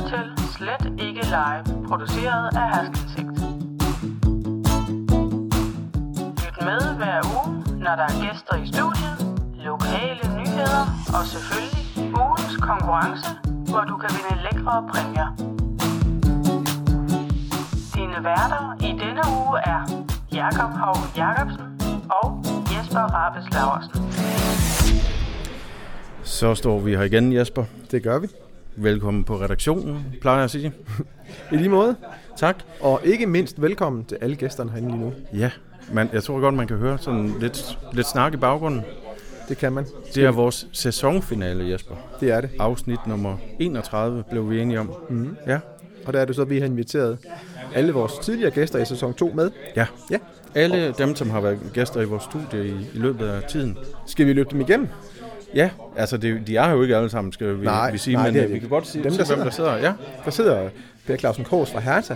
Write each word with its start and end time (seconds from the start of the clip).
lytter 0.00 0.34
til 0.36 0.46
Slet 0.56 1.00
Ikke 1.06 1.24
Live, 1.24 1.86
produceret 1.88 2.56
af 2.56 2.68
Haskelsigt. 2.74 3.38
Lyt 6.42 6.58
med 6.68 6.96
hver 6.96 7.20
uge, 7.34 7.78
når 7.78 7.94
der 7.96 8.06
er 8.10 8.16
gæster 8.24 8.56
i 8.64 8.66
studiet, 8.66 9.16
lokale 9.64 10.24
nyheder 10.38 10.84
og 11.16 11.26
selvfølgelig 11.26 11.86
ugens 12.22 12.56
konkurrence, 12.60 13.30
hvor 13.70 13.80
du 13.80 13.96
kan 13.96 14.10
vinde 14.16 14.42
lækre 14.42 14.88
præmier. 14.90 15.28
Dine 17.94 18.24
værter 18.24 18.76
i 18.80 18.90
denne 19.02 19.22
uge 19.38 19.58
er 19.58 19.80
Jakob 20.32 20.70
Hov 20.82 20.96
Jacobsen 21.16 21.66
og 22.22 22.42
Jesper 22.72 23.00
Rabes 23.00 23.46
Laversen. 23.54 24.12
Så 26.22 26.54
står 26.54 26.78
vi 26.80 26.96
her 26.96 27.02
igen, 27.02 27.32
Jesper. 27.32 27.64
Det 27.90 28.02
gør 28.02 28.18
vi. 28.18 28.26
Velkommen 28.76 29.24
på 29.24 29.40
redaktionen, 29.40 30.04
plejer 30.20 30.36
jeg 30.36 30.44
at 30.44 30.50
sige. 30.50 30.72
I 31.52 31.56
lige 31.56 31.68
måde. 31.68 31.96
Tak. 32.36 32.56
Og 32.80 33.00
ikke 33.04 33.26
mindst 33.26 33.62
velkommen 33.62 34.04
til 34.04 34.18
alle 34.20 34.36
gæsterne 34.36 34.70
herinde 34.70 34.88
lige 34.88 35.00
nu. 35.00 35.12
Ja, 35.34 35.50
men 35.92 36.08
jeg 36.12 36.22
tror 36.22 36.40
godt, 36.40 36.54
man 36.54 36.66
kan 36.66 36.76
høre 36.76 36.98
sådan 36.98 37.34
lidt, 37.40 37.78
lidt 37.92 38.06
snak 38.06 38.34
i 38.34 38.36
baggrunden. 38.36 38.82
Det 39.48 39.58
kan 39.58 39.72
man. 39.72 39.86
Det 40.14 40.24
er 40.24 40.30
vores 40.30 40.66
sæsonfinale, 40.72 41.70
Jesper. 41.70 41.94
Det 42.20 42.30
er 42.30 42.40
det. 42.40 42.50
Afsnit 42.58 43.06
nummer 43.06 43.36
31 43.58 44.24
blev 44.30 44.50
vi 44.50 44.60
enige 44.60 44.80
om. 44.80 44.92
Mm. 45.08 45.36
Ja. 45.46 45.58
Og 46.06 46.12
der 46.12 46.20
er 46.20 46.24
det 46.24 46.36
så, 46.36 46.42
at 46.42 46.50
vi 46.50 46.58
har 46.58 46.66
inviteret 46.66 47.18
alle 47.74 47.92
vores 47.92 48.12
tidligere 48.18 48.50
gæster 48.50 48.78
i 48.78 48.84
sæson 48.84 49.14
2 49.14 49.32
med. 49.34 49.50
Ja. 49.76 49.86
Ja. 50.10 50.18
Alle 50.54 50.94
dem, 50.98 51.16
som 51.16 51.30
har 51.30 51.40
været 51.40 51.58
gæster 51.74 52.00
i 52.00 52.04
vores 52.04 52.22
studie 52.22 52.66
i, 52.66 52.70
i 52.70 52.98
løbet 52.98 53.26
af 53.26 53.42
tiden. 53.42 53.78
Skal 54.06 54.26
vi 54.26 54.32
løbe 54.32 54.48
dem 54.50 54.60
igennem? 54.60 54.88
Ja, 55.54 55.70
altså 55.96 56.16
det, 56.16 56.46
de 56.46 56.56
er 56.56 56.70
jo 56.70 56.82
ikke 56.82 56.96
alle 56.96 57.10
sammen, 57.10 57.32
skal 57.32 57.60
vi, 57.60 57.64
Nej, 57.64 57.90
vi 57.92 57.98
sige, 57.98 58.14
nej, 58.16 58.26
men 58.26 58.34
det 58.34 58.44
øh, 58.44 58.52
vi 58.54 58.58
kan 58.58 58.68
godt 58.68 58.86
sige, 58.86 59.04
Dem, 59.04 59.12
der 59.12 59.24
der 59.24 59.34
hvem 59.34 59.44
der 59.44 59.50
sidder. 59.50 59.76
Ja. 59.76 59.92
Der 60.24 60.30
sidder 60.30 60.68
Per 61.06 61.16
Clausen 61.16 61.44
Kors 61.44 61.70
fra 61.72 61.80
Hertha. 61.80 62.14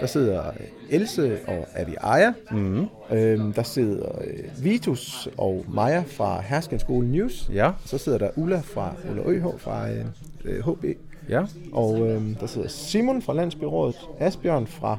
Der 0.00 0.06
sidder 0.06 0.42
Else 0.90 1.38
og 1.46 1.66
Avi 1.74 1.94
Ejer. 1.94 2.32
Mm-hmm. 2.50 2.86
Øhm, 3.12 3.52
der 3.52 3.62
sidder 3.62 4.08
øh, 4.24 4.64
Vitus 4.64 5.28
og 5.36 5.64
Maja 5.68 6.04
fra 6.06 6.40
Herskenskole 6.40 7.08
News. 7.08 7.50
Ja. 7.54 7.70
Så 7.84 7.98
sidder 7.98 8.18
der 8.18 8.30
Ulla 8.36 8.60
fra 8.64 8.94
Ulla 9.10 9.22
ØH 9.22 9.46
fra 9.58 9.90
øh, 9.90 10.04
øh, 10.44 10.64
HB. 10.68 10.84
ja. 11.28 11.42
Og 11.72 12.08
øh, 12.08 12.22
der 12.40 12.46
sidder 12.46 12.68
Simon 12.68 13.22
fra 13.22 13.32
Landsbyrådet. 13.34 13.96
Asbjørn 14.20 14.66
fra 14.66 14.98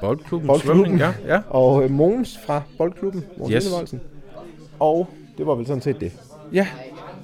Boldklubben, 0.00 0.46
Boldklubben. 0.46 0.84
svømning, 0.84 0.98
ja. 1.26 1.34
ja. 1.34 1.40
Og 1.48 1.84
øh, 1.84 1.90
Mogens 1.90 2.38
fra 2.46 2.62
Boldklubben, 2.78 3.24
Mogens 3.38 3.54
Yes. 3.64 3.74
yes. 3.92 4.00
Og 4.78 5.08
det 5.38 5.46
var 5.46 5.54
vel 5.54 5.66
sådan 5.66 5.82
set 5.82 6.00
det. 6.00 6.12
Ja, 6.52 6.66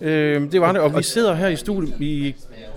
øh, 0.05 0.53
det 0.53 0.61
var 0.61 0.73
det. 0.73 0.81
Og 0.81 0.97
vi 0.97 1.03
sidder 1.03 1.35
her 1.35 1.49
i 1.49 1.57
studiet 1.57 1.95
i 2.01 2.35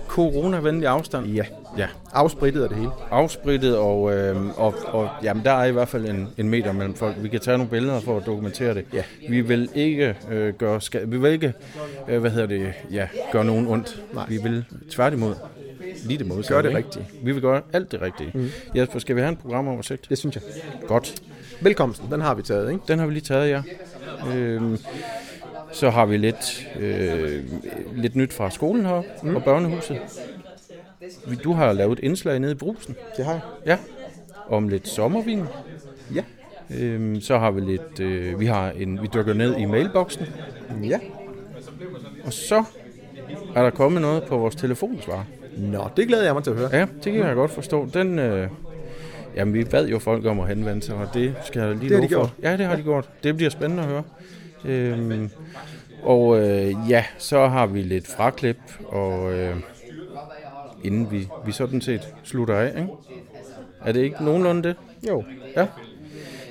coronavenlig 0.08 0.88
afstand. 0.88 1.26
Ja. 1.26 1.42
Ja. 1.78 1.86
Afsprittet 2.12 2.62
af 2.62 2.68
det 2.68 2.78
hele. 2.78 2.90
Afsprittet, 3.10 3.76
og, 3.76 4.14
øh, 4.14 4.36
og, 4.60 4.74
og 4.86 5.08
jamen, 5.22 5.44
der 5.44 5.50
er 5.52 5.64
i 5.64 5.70
hvert 5.72 5.88
fald 5.88 6.08
en, 6.08 6.28
en 6.38 6.48
meter 6.48 6.72
mellem 6.72 6.94
folk. 6.94 7.14
Vi 7.22 7.28
kan 7.28 7.40
tage 7.40 7.58
nogle 7.58 7.70
billeder 7.70 8.00
for 8.00 8.16
at 8.16 8.26
dokumentere 8.26 8.74
det. 8.74 8.84
Ja. 8.92 9.02
Vi 9.28 9.40
vil 9.40 9.68
ikke 9.74 10.16
øh, 10.30 10.54
gøre 10.54 10.76
ska- 10.82 11.04
vi 11.04 11.16
vil 11.18 11.32
ikke, 11.32 11.52
øh, 12.08 12.20
hvad 12.20 12.30
hedder 12.30 12.46
det, 12.46 12.72
ja, 12.92 13.08
gøre 13.32 13.44
nogen 13.44 13.66
ondt. 13.66 14.02
Nej. 14.14 14.24
Vi 14.28 14.38
vil 14.42 14.64
tværtimod 14.90 15.34
lige 16.04 16.18
det 16.18 16.26
modsatte. 16.26 16.54
Gør 16.54 16.62
det 16.62 16.68
ikke? 16.68 16.78
rigtige. 16.78 17.06
Vi 17.22 17.32
vil 17.32 17.42
gøre 17.42 17.60
alt 17.72 17.92
det 17.92 18.02
rigtige. 18.02 18.30
Mm. 18.34 18.48
Jesper, 18.76 18.98
skal 18.98 19.16
vi 19.16 19.20
have 19.20 19.28
en 19.30 19.36
programoversigt? 19.36 20.08
Det 20.08 20.18
synes 20.18 20.34
jeg. 20.36 20.42
Godt. 20.86 21.14
Velkomsten, 21.60 22.12
den 22.12 22.20
har 22.20 22.34
vi 22.34 22.42
taget, 22.42 22.70
ikke? 22.70 22.82
Den 22.88 22.98
har 22.98 23.06
vi 23.06 23.12
lige 23.12 23.22
taget, 23.24 23.50
ja. 23.50 23.62
Øhm, 24.36 24.78
så 25.72 25.90
har 25.90 26.06
vi 26.06 26.16
lidt, 26.16 26.68
øh, 26.80 27.44
lidt 27.96 28.16
nyt 28.16 28.32
fra 28.32 28.50
skolen 28.50 28.86
her 28.86 29.02
mm. 29.22 29.36
og 29.36 29.44
børnehuset. 29.44 29.98
Vi- 31.26 31.36
Du 31.36 31.52
har 31.52 31.72
lavet 31.72 31.98
et 31.98 32.04
indslag 32.04 32.40
nede 32.40 32.52
i 32.52 32.54
brusen. 32.54 32.96
Det 33.16 33.24
har 33.24 33.32
jeg. 33.32 33.40
Ja. 33.66 33.76
Om 34.48 34.68
lidt 34.68 34.88
sommervin. 34.88 35.42
Ja. 36.14 36.22
Øhm, 36.78 37.20
så 37.20 37.38
har 37.38 37.50
vi 37.50 37.60
lidt, 37.60 38.00
øh, 38.00 38.40
vi 38.40 38.46
har 38.46 38.70
en, 38.70 39.02
vi 39.02 39.08
dykker 39.14 39.34
ned 39.34 39.56
i 39.56 39.64
mailboksen. 39.64 40.26
Ja. 40.84 40.98
Og 42.24 42.32
så 42.32 42.64
er 43.54 43.62
der 43.62 43.70
kommet 43.70 44.02
noget 44.02 44.22
på 44.22 44.36
vores 44.36 44.54
telefonsvar. 44.54 45.26
Nå, 45.58 45.88
det 45.96 46.06
glæder 46.08 46.24
jeg 46.24 46.34
mig 46.34 46.44
til 46.44 46.50
at 46.50 46.56
høre. 46.56 46.68
Ja, 46.72 46.86
det 47.04 47.12
kan 47.12 47.26
jeg 47.26 47.34
godt 47.34 47.50
forstå. 47.50 47.88
Den, 47.94 48.18
øh, 48.18 48.48
jamen, 49.36 49.54
vi 49.54 49.64
bad 49.64 49.88
jo 49.88 49.98
folk 49.98 50.24
om 50.26 50.40
at 50.40 50.48
henvende 50.48 50.82
sig, 50.82 50.94
og 50.94 51.08
det 51.14 51.34
skal 51.44 51.60
jeg 51.62 51.70
lige 51.76 51.88
Det 51.88 51.96
har 51.96 52.02
de 52.02 52.08
for. 52.14 52.20
gjort. 52.20 52.32
Ja, 52.42 52.56
det 52.56 52.66
har 52.66 52.76
de 52.76 52.82
gjort. 52.82 53.08
Det 53.24 53.36
bliver 53.36 53.50
spændende 53.50 53.82
at 53.82 53.88
høre. 53.88 54.02
Øhm, 54.64 55.30
og 56.02 56.40
øh, 56.40 56.74
ja, 56.88 57.04
så 57.18 57.48
har 57.48 57.66
vi 57.66 57.82
lidt 57.82 58.06
fraklip, 58.06 58.58
og 58.86 59.32
øh, 59.32 59.56
inden 60.84 61.10
vi, 61.10 61.28
vi 61.46 61.52
sådan 61.52 61.80
set 61.80 62.14
slutter 62.24 62.56
af, 62.56 62.68
ikke? 62.68 62.88
Er 63.84 63.92
det 63.92 64.00
ikke 64.00 64.24
nogenlunde 64.24 64.62
det? 64.62 64.76
Jo. 65.08 65.24
Ja. 65.56 65.66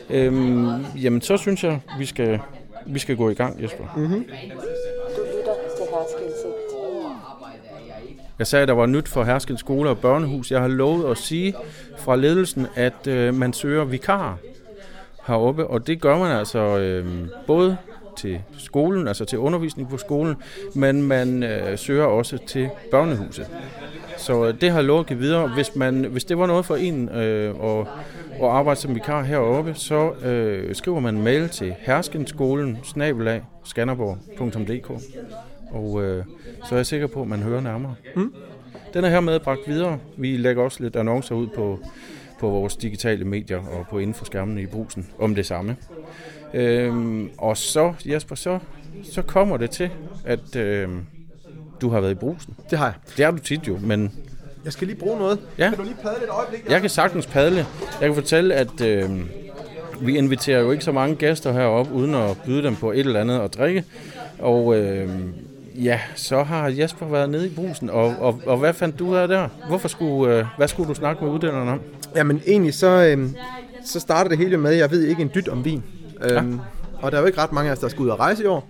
Øhm, 0.09 0.85
jamen, 0.95 1.21
så 1.21 1.37
synes 1.37 1.63
jeg, 1.63 1.79
vi 1.97 2.05
skal, 2.05 2.39
vi 2.85 2.99
skal 2.99 3.15
gå 3.15 3.29
i 3.29 3.33
gang, 3.33 3.63
Jesper. 3.63 3.93
Mm-hmm. 3.97 4.25
Jeg 8.39 8.47
sagde, 8.47 8.61
at 8.61 8.67
der 8.67 8.73
var 8.73 8.85
nyt 8.85 9.07
for 9.07 9.23
Herskens 9.23 9.59
Skole 9.59 9.89
og 9.89 9.97
Børnehus. 9.97 10.51
Jeg 10.51 10.61
har 10.61 10.67
lovet 10.67 11.11
at 11.11 11.17
sige 11.17 11.53
fra 11.97 12.15
ledelsen, 12.15 12.67
at 12.75 13.07
øh, 13.07 13.33
man 13.33 13.53
søger 13.53 13.83
vikarer 13.83 14.35
heroppe, 15.27 15.67
og 15.67 15.87
det 15.87 16.01
gør 16.01 16.17
man 16.17 16.31
altså 16.31 16.59
øh, 16.59 17.05
både 17.47 17.77
til 18.17 18.41
skolen, 18.57 19.07
altså 19.07 19.25
til 19.25 19.39
undervisning 19.39 19.89
på 19.89 19.97
skolen, 19.97 20.35
men 20.75 21.01
man 21.01 21.43
øh, 21.43 21.77
søger 21.77 22.05
også 22.05 22.37
til 22.37 22.69
børnehuset. 22.91 23.47
Så 24.17 24.45
øh, 24.45 24.61
det 24.61 24.71
har 24.71 24.77
jeg 24.77 24.85
lovet 24.85 24.99
at 24.99 25.05
give 25.07 25.19
videre. 25.19 25.47
Hvis, 25.47 25.75
man, 25.75 26.05
hvis 26.05 26.23
det 26.23 26.37
var 26.37 26.47
noget 26.47 26.65
for 26.65 26.75
en 26.75 27.09
øh, 27.09 27.55
at, 27.63 27.87
at 28.33 28.49
arbejde 28.49 28.79
som 28.79 28.95
vikar 28.95 29.23
heroppe, 29.23 29.73
så 29.73 30.11
øh, 30.25 30.75
skriver 30.75 30.99
man 30.99 31.21
mail 31.21 31.49
til 31.49 31.75
herskenskolen 31.79 32.77
snabelag 32.83 33.43
skanderborg.dk 33.63 34.91
og 35.71 36.03
øh, 36.03 36.25
så 36.69 36.75
er 36.75 36.79
jeg 36.79 36.85
sikker 36.85 37.07
på, 37.07 37.21
at 37.21 37.27
man 37.27 37.39
hører 37.39 37.61
nærmere. 37.61 37.95
Mm. 38.15 38.33
Den 38.93 39.03
er 39.03 39.09
hermed 39.09 39.39
bragt 39.39 39.59
videre. 39.67 39.99
Vi 40.17 40.37
lægger 40.37 40.63
også 40.63 40.83
lidt 40.83 40.95
annoncer 40.95 41.35
ud 41.35 41.47
på, 41.47 41.79
på 42.39 42.49
vores 42.49 42.75
digitale 42.75 43.25
medier 43.25 43.57
og 43.57 43.87
på 43.89 43.99
inden 43.99 44.13
for 44.13 44.25
skærmene 44.25 44.61
i 44.61 44.65
brusen 44.65 45.07
om 45.19 45.35
det 45.35 45.45
samme. 45.45 45.75
Øhm, 46.53 47.29
og 47.37 47.57
så, 47.57 47.93
Jesper, 48.05 48.35
så, 48.35 48.59
så 49.11 49.21
kommer 49.21 49.57
det 49.57 49.69
til, 49.69 49.89
at 50.25 50.55
øh, 50.55 50.89
du 51.81 51.89
har 51.89 51.99
været 52.01 52.11
i 52.11 52.15
brusen. 52.15 52.55
Det 52.69 52.77
har 52.77 52.85
jeg. 52.85 52.93
Det 53.17 53.25
er 53.25 53.31
du 53.31 53.37
tit 53.37 53.67
jo, 53.67 53.77
men 53.81 54.11
Jeg 54.65 54.73
skal 54.73 54.87
lige 54.87 54.97
bruge 54.99 55.19
noget. 55.19 55.39
Ja. 55.57 55.69
Kan 55.69 55.77
du 55.77 55.83
lige 55.83 55.95
padle 56.01 56.23
et 56.23 56.29
øjeblik? 56.29 56.69
jeg 56.69 56.81
kan 56.81 56.89
sagtens 56.89 57.25
padle. 57.27 57.65
Jeg 58.01 58.07
kan 58.09 58.15
fortælle, 58.15 58.53
at 58.55 58.81
øh, 58.81 59.09
vi 60.01 60.17
inviterer 60.17 60.59
jo 60.59 60.71
ikke 60.71 60.83
så 60.83 60.91
mange 60.91 61.15
gæster 61.15 61.51
herop 61.51 61.91
uden 61.91 62.15
at 62.15 62.37
byde 62.45 62.63
dem 62.63 62.75
på 62.75 62.91
et 62.91 62.99
eller 62.99 63.21
andet 63.21 63.39
at 63.39 63.53
drikke. 63.53 63.83
Og 64.39 64.75
øh, 64.77 65.09
ja, 65.75 65.99
så 66.15 66.43
har 66.43 66.67
Jesper 66.69 67.05
været 67.07 67.29
nede 67.29 67.47
i 67.47 67.49
brusen. 67.49 67.89
Og, 67.89 68.15
og, 68.19 68.41
og 68.45 68.57
hvad 68.57 68.73
fandt 68.73 68.99
du 68.99 69.15
af 69.15 69.27
der? 69.27 69.47
Hvorfor 69.67 69.87
skulle, 69.87 70.37
øh, 70.37 70.45
hvad 70.57 70.67
skulle 70.67 70.89
du 70.89 70.93
snakke 70.93 71.23
med 71.23 71.33
uddannerne 71.33 71.71
om? 71.71 71.81
Jamen 72.15 72.41
egentlig 72.47 72.73
så, 72.73 72.87
øhm, 72.87 73.35
så 73.85 73.99
starter 73.99 74.29
det 74.29 74.37
hele 74.37 74.57
med, 74.57 74.71
at 74.71 74.77
jeg 74.77 74.91
ved 74.91 75.03
ikke 75.03 75.21
en 75.21 75.31
dyt 75.35 75.47
om 75.47 75.65
vin. 75.65 75.83
Øhm, 76.21 76.59
og 77.01 77.11
der 77.11 77.17
er 77.17 77.21
jo 77.21 77.27
ikke 77.27 77.41
ret 77.41 77.51
mange 77.51 77.69
af 77.69 77.73
os, 77.73 77.79
der 77.79 77.87
skal 77.87 78.01
ud 78.01 78.09
og 78.09 78.19
rejse 78.19 78.43
i 78.43 78.45
år. 78.45 78.69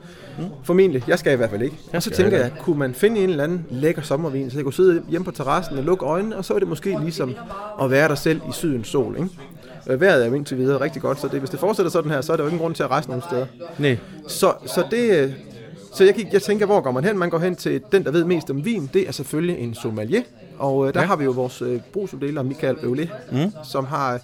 Formentlig. 0.63 1.03
Jeg 1.07 1.19
skal 1.19 1.33
i 1.33 1.35
hvert 1.35 1.49
fald 1.49 1.61
ikke. 1.61 1.77
og 1.93 2.03
så 2.03 2.09
tænker 2.09 2.37
jeg, 2.37 2.51
kunne 2.61 2.79
man 2.79 2.93
finde 2.93 3.23
en 3.23 3.29
eller 3.29 3.43
anden 3.43 3.65
lækker 3.69 4.01
sommervin, 4.01 4.49
så 4.49 4.57
jeg 4.57 4.63
kunne 4.63 4.73
sidde 4.73 5.01
hjemme 5.09 5.25
på 5.25 5.31
terrassen 5.31 5.77
og 5.77 5.83
lukke 5.83 6.05
øjnene, 6.05 6.35
og 6.37 6.45
så 6.45 6.53
er 6.53 6.59
det 6.59 6.67
måske 6.67 6.97
ligesom 7.01 7.35
at 7.81 7.91
være 7.91 8.07
der 8.07 8.15
selv 8.15 8.41
i 8.49 8.51
sydens 8.51 8.87
sol. 8.87 9.15
Ikke? 9.15 9.29
Øh, 9.89 10.01
Vejret 10.01 10.23
er 10.23 10.27
jo 10.27 10.33
indtil 10.33 10.57
videre 10.57 10.81
rigtig 10.81 11.01
godt, 11.01 11.19
så 11.21 11.27
det, 11.27 11.39
hvis 11.39 11.49
det 11.49 11.59
fortsætter 11.59 11.91
sådan 11.91 12.11
her, 12.11 12.21
så 12.21 12.31
er 12.33 12.37
der 12.37 12.43
jo 12.43 12.47
ingen 12.47 12.61
grund 12.61 12.75
til 12.75 12.83
at 12.83 12.89
rejse 12.91 13.07
nogen 13.09 13.23
steder. 13.29 13.45
Nej. 13.77 13.97
Så, 14.27 14.53
så 14.65 14.83
det... 14.91 15.17
øh, 15.23 15.31
Så 15.93 16.03
jeg, 16.03 16.13
gik, 16.13 16.33
jeg 16.33 16.41
tænker, 16.41 16.65
hvor 16.65 16.81
går 16.81 16.91
man 16.91 17.03
hen? 17.03 17.17
Man 17.17 17.29
går 17.29 17.39
hen 17.39 17.55
til 17.55 17.81
den, 17.91 18.03
der 18.03 18.11
ved 18.11 18.23
mest 18.23 18.49
om 18.49 18.65
vin. 18.65 18.89
Det 18.93 19.07
er 19.07 19.11
selvfølgelig 19.11 19.57
en 19.59 19.73
sommelier. 19.73 20.21
Og 20.57 20.87
øh, 20.87 20.93
der 20.93 20.99
Ja. 20.99 21.03
ja. 21.03 21.07
har 21.07 21.15
vi 21.15 21.23
jo 21.23 21.31
vores 21.31 21.61
øh, 21.61 21.79
brugsuddeler, 21.93 22.43
Michael 22.43 22.75
Øvle, 22.83 23.09
mm. 23.31 23.51
som 23.63 23.85
har 23.85 24.13
øh, 24.13 24.19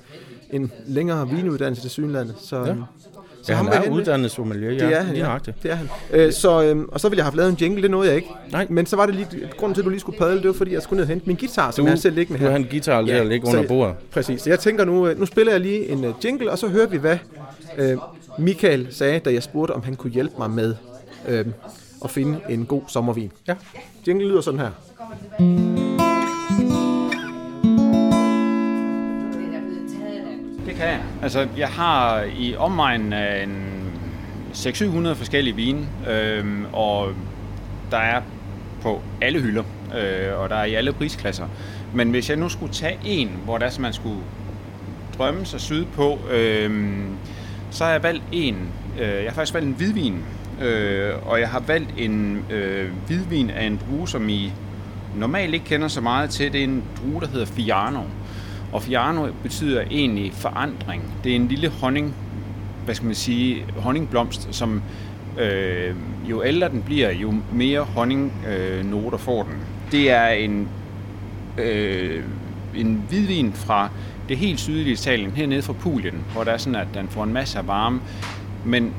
en 0.51 0.71
længere 0.85 1.29
vinuddannelse 1.29 1.81
til 1.81 1.89
Synlandet. 1.91 2.35
Så, 2.39 2.57
ja. 2.65 2.73
Så 3.43 3.51
Ja, 3.51 3.57
han 3.57 3.67
jeg 3.67 3.85
er 3.85 3.89
uddannet 3.91 4.31
sommelier, 4.31 4.71
ja, 4.71 4.85
Det 4.85 4.95
er 4.95 4.99
han, 5.01 5.07
lige 5.13 5.17
ja. 5.23 5.23
nøjagtigt. 5.27 5.63
Det 5.63 5.71
er 5.71 5.75
han. 5.75 5.89
Øh, 6.13 6.33
så, 6.33 6.63
øh, 6.63 6.77
og 6.91 6.99
så 6.99 7.09
ville 7.09 7.17
jeg 7.19 7.25
have 7.25 7.37
lavet 7.37 7.49
en 7.49 7.57
jingle, 7.61 7.81
det 7.81 7.91
nåede 7.91 8.07
jeg 8.07 8.15
ikke. 8.15 8.27
Nej. 8.51 8.67
Men 8.69 8.85
så 8.85 8.95
var 8.95 9.05
det 9.05 9.15
lige, 9.15 9.27
grunden 9.57 9.73
til, 9.75 9.81
at 9.81 9.85
du 9.85 9.89
lige 9.89 9.99
skulle 9.99 10.17
padle, 10.17 10.37
det 10.37 10.47
var 10.47 10.53
fordi, 10.53 10.73
jeg 10.73 10.81
skulle 10.81 10.97
ned 10.97 11.03
og 11.03 11.09
hente 11.09 11.27
min 11.27 11.35
guitar, 11.35 11.71
som 11.71 11.83
Du, 11.83 11.87
jeg 11.87 11.91
har 11.91 11.97
selv 11.99 12.15
liggende 12.15 12.39
du 12.39 12.43
her. 12.43 12.51
har 12.51 12.57
en 12.57 12.67
guitar 12.71 13.01
der 13.01 13.15
ja, 13.15 13.23
ligger 13.23 13.47
under 13.47 13.61
så- 13.61 13.67
bordet. 13.67 13.95
Præcis. 14.11 14.41
Så 14.41 14.49
jeg 14.49 14.59
tænker 14.59 14.85
nu, 14.85 15.07
øh, 15.07 15.19
nu 15.19 15.25
spiller 15.25 15.51
jeg 15.51 15.61
lige 15.61 15.89
en 15.89 16.05
uh, 16.05 16.13
jingle, 16.25 16.51
og 16.51 16.57
så 16.57 16.67
hører 16.67 16.87
vi, 16.87 16.97
hvad 16.97 17.17
øh, 17.77 17.97
Michael 18.39 18.87
sagde, 18.89 19.19
da 19.19 19.33
jeg 19.33 19.43
spurgte, 19.43 19.71
om 19.71 19.83
han 19.83 19.95
kunne 19.95 20.11
hjælpe 20.13 20.33
mig 20.37 20.49
med 20.51 20.75
øh, 21.27 21.45
at 22.03 22.09
finde 22.09 22.39
en 22.49 22.65
god 22.65 22.81
sommervin. 22.87 23.31
Ja. 23.47 23.55
Jingle 24.07 24.27
lyder 24.27 24.41
sådan 24.41 24.59
her. 24.59 24.69
Det 30.65 30.75
kan 30.75 30.87
jeg. 30.87 31.01
Altså, 31.23 31.47
jeg 31.57 31.67
har 31.67 32.23
i 32.37 32.55
omegnen 32.55 33.13
af 33.13 33.43
en 33.43 33.83
600-700 34.53 35.13
forskellige 35.13 35.55
vine, 35.55 35.87
øh, 36.09 36.45
og 36.73 37.09
der 37.91 37.97
er 37.97 38.21
på 38.81 39.01
alle 39.21 39.41
hylder, 39.41 39.63
øh, 39.95 40.39
og 40.39 40.49
der 40.49 40.55
er 40.55 40.63
i 40.63 40.73
alle 40.73 40.93
prisklasser. 40.93 41.47
Men 41.93 42.09
hvis 42.09 42.29
jeg 42.29 42.37
nu 42.37 42.49
skulle 42.49 42.73
tage 42.73 42.99
en, 43.05 43.31
hvor 43.45 43.57
der 43.57 43.79
man 43.79 43.93
skulle 43.93 44.19
drømme 45.17 45.45
sig 45.45 45.61
syd 45.61 45.85
på, 45.85 46.19
øh, 46.31 46.95
så 47.71 47.83
har 47.83 47.91
jeg 47.91 48.03
valgt 48.03 48.23
en. 48.31 48.57
Øh, 48.99 49.07
jeg 49.07 49.25
har 49.27 49.33
faktisk 49.33 49.53
valgt 49.53 49.67
en 49.67 49.75
hvidvin, 49.75 50.23
øh, 50.61 51.11
og 51.25 51.39
jeg 51.39 51.49
har 51.49 51.59
valgt 51.59 51.89
en 51.97 52.45
øh, 52.49 52.91
hvidvin 53.07 53.49
af 53.49 53.65
en 53.65 53.79
drue, 53.87 54.07
som 54.07 54.29
I 54.29 54.51
normalt 55.15 55.53
ikke 55.53 55.65
kender 55.65 55.87
så 55.87 56.01
meget 56.01 56.29
til. 56.29 56.53
Det 56.53 56.59
er 56.59 56.63
en 56.63 56.83
drue, 56.97 57.21
der 57.21 57.27
hedder 57.27 57.45
Fiano. 57.45 58.01
Og 58.73 58.83
Fiano 58.83 59.27
betyder 59.43 59.81
egentlig 59.91 60.33
forandring. 60.33 61.03
Det 61.23 61.31
er 61.31 61.35
en 61.35 61.47
lille 61.47 61.69
honning, 61.69 62.15
hvad 62.85 62.95
skal 62.95 63.05
man 63.05 63.15
sige, 63.15 63.65
honningblomst, 63.77 64.47
som 64.51 64.81
øh, 65.39 65.95
jo 66.29 66.43
ældre 66.43 66.69
den 66.69 66.81
bliver, 66.81 67.11
jo 67.11 67.33
mere 67.51 67.81
honningnoter 67.81 69.13
øh, 69.13 69.19
får 69.19 69.43
den. 69.43 69.53
Det 69.91 70.11
er 70.11 70.27
en, 70.27 70.67
øh, 71.57 72.23
en 72.75 73.03
hvidvin 73.09 73.53
fra 73.53 73.89
det 74.29 74.37
helt 74.37 74.59
sydlige 74.59 74.93
Italien, 74.93 75.31
hernede 75.31 75.61
fra 75.61 75.73
Pulien, 75.73 76.25
hvor 76.33 76.43
der 76.43 76.51
er 76.51 76.57
sådan, 76.57 76.75
at 76.75 76.87
den 76.93 77.07
får 77.07 77.23
en 77.23 77.33
masse 77.33 77.59
af 77.59 77.67
varme, 77.67 78.01
men 78.65 78.93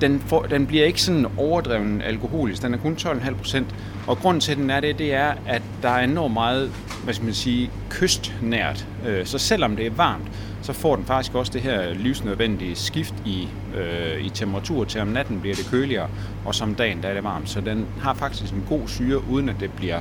den, 0.00 0.20
for, 0.20 0.42
den 0.42 0.66
bliver 0.66 0.84
ikke 0.84 1.02
sådan 1.02 1.26
overdreven 1.36 2.02
alkoholisk, 2.02 2.62
den 2.62 2.74
er 2.74 2.78
kun 2.78 2.96
12,5 3.00 3.34
procent. 3.34 3.74
Og 4.06 4.18
grunden 4.18 4.40
til, 4.40 4.52
at 4.52 4.58
den 4.58 4.70
er 4.70 4.80
det, 4.80 4.98
det 4.98 5.14
er, 5.14 5.34
at 5.46 5.62
der 5.82 5.88
er 5.88 6.04
enormt 6.04 6.34
meget, 6.34 6.70
hvad 7.04 7.14
skal 7.14 7.24
man 7.24 7.34
sige, 7.34 7.70
kystnært. 7.90 8.86
Øh, 9.06 9.26
så 9.26 9.38
selvom 9.38 9.76
det 9.76 9.86
er 9.86 9.90
varmt, 9.90 10.24
så 10.62 10.72
får 10.72 10.96
den 10.96 11.04
faktisk 11.04 11.34
også 11.34 11.52
det 11.52 11.60
her 11.60 11.94
livsnødvendige 11.94 12.76
skift 12.76 13.14
i, 13.24 13.48
øh, 13.76 14.24
i 14.24 14.28
temperatur 14.28 14.84
til 14.84 15.00
om 15.00 15.08
natten 15.08 15.40
bliver 15.40 15.56
det 15.56 15.66
køligere, 15.70 16.08
og 16.44 16.54
som 16.54 16.74
dagen 16.74 17.02
der 17.02 17.08
er 17.08 17.14
det 17.14 17.24
varmt. 17.24 17.50
Så 17.50 17.60
den 17.60 17.86
har 18.00 18.14
faktisk 18.14 18.52
en 18.52 18.64
god 18.68 18.88
syre, 18.88 19.28
uden 19.30 19.48
at 19.48 19.56
det 19.60 19.72
bliver 19.72 20.00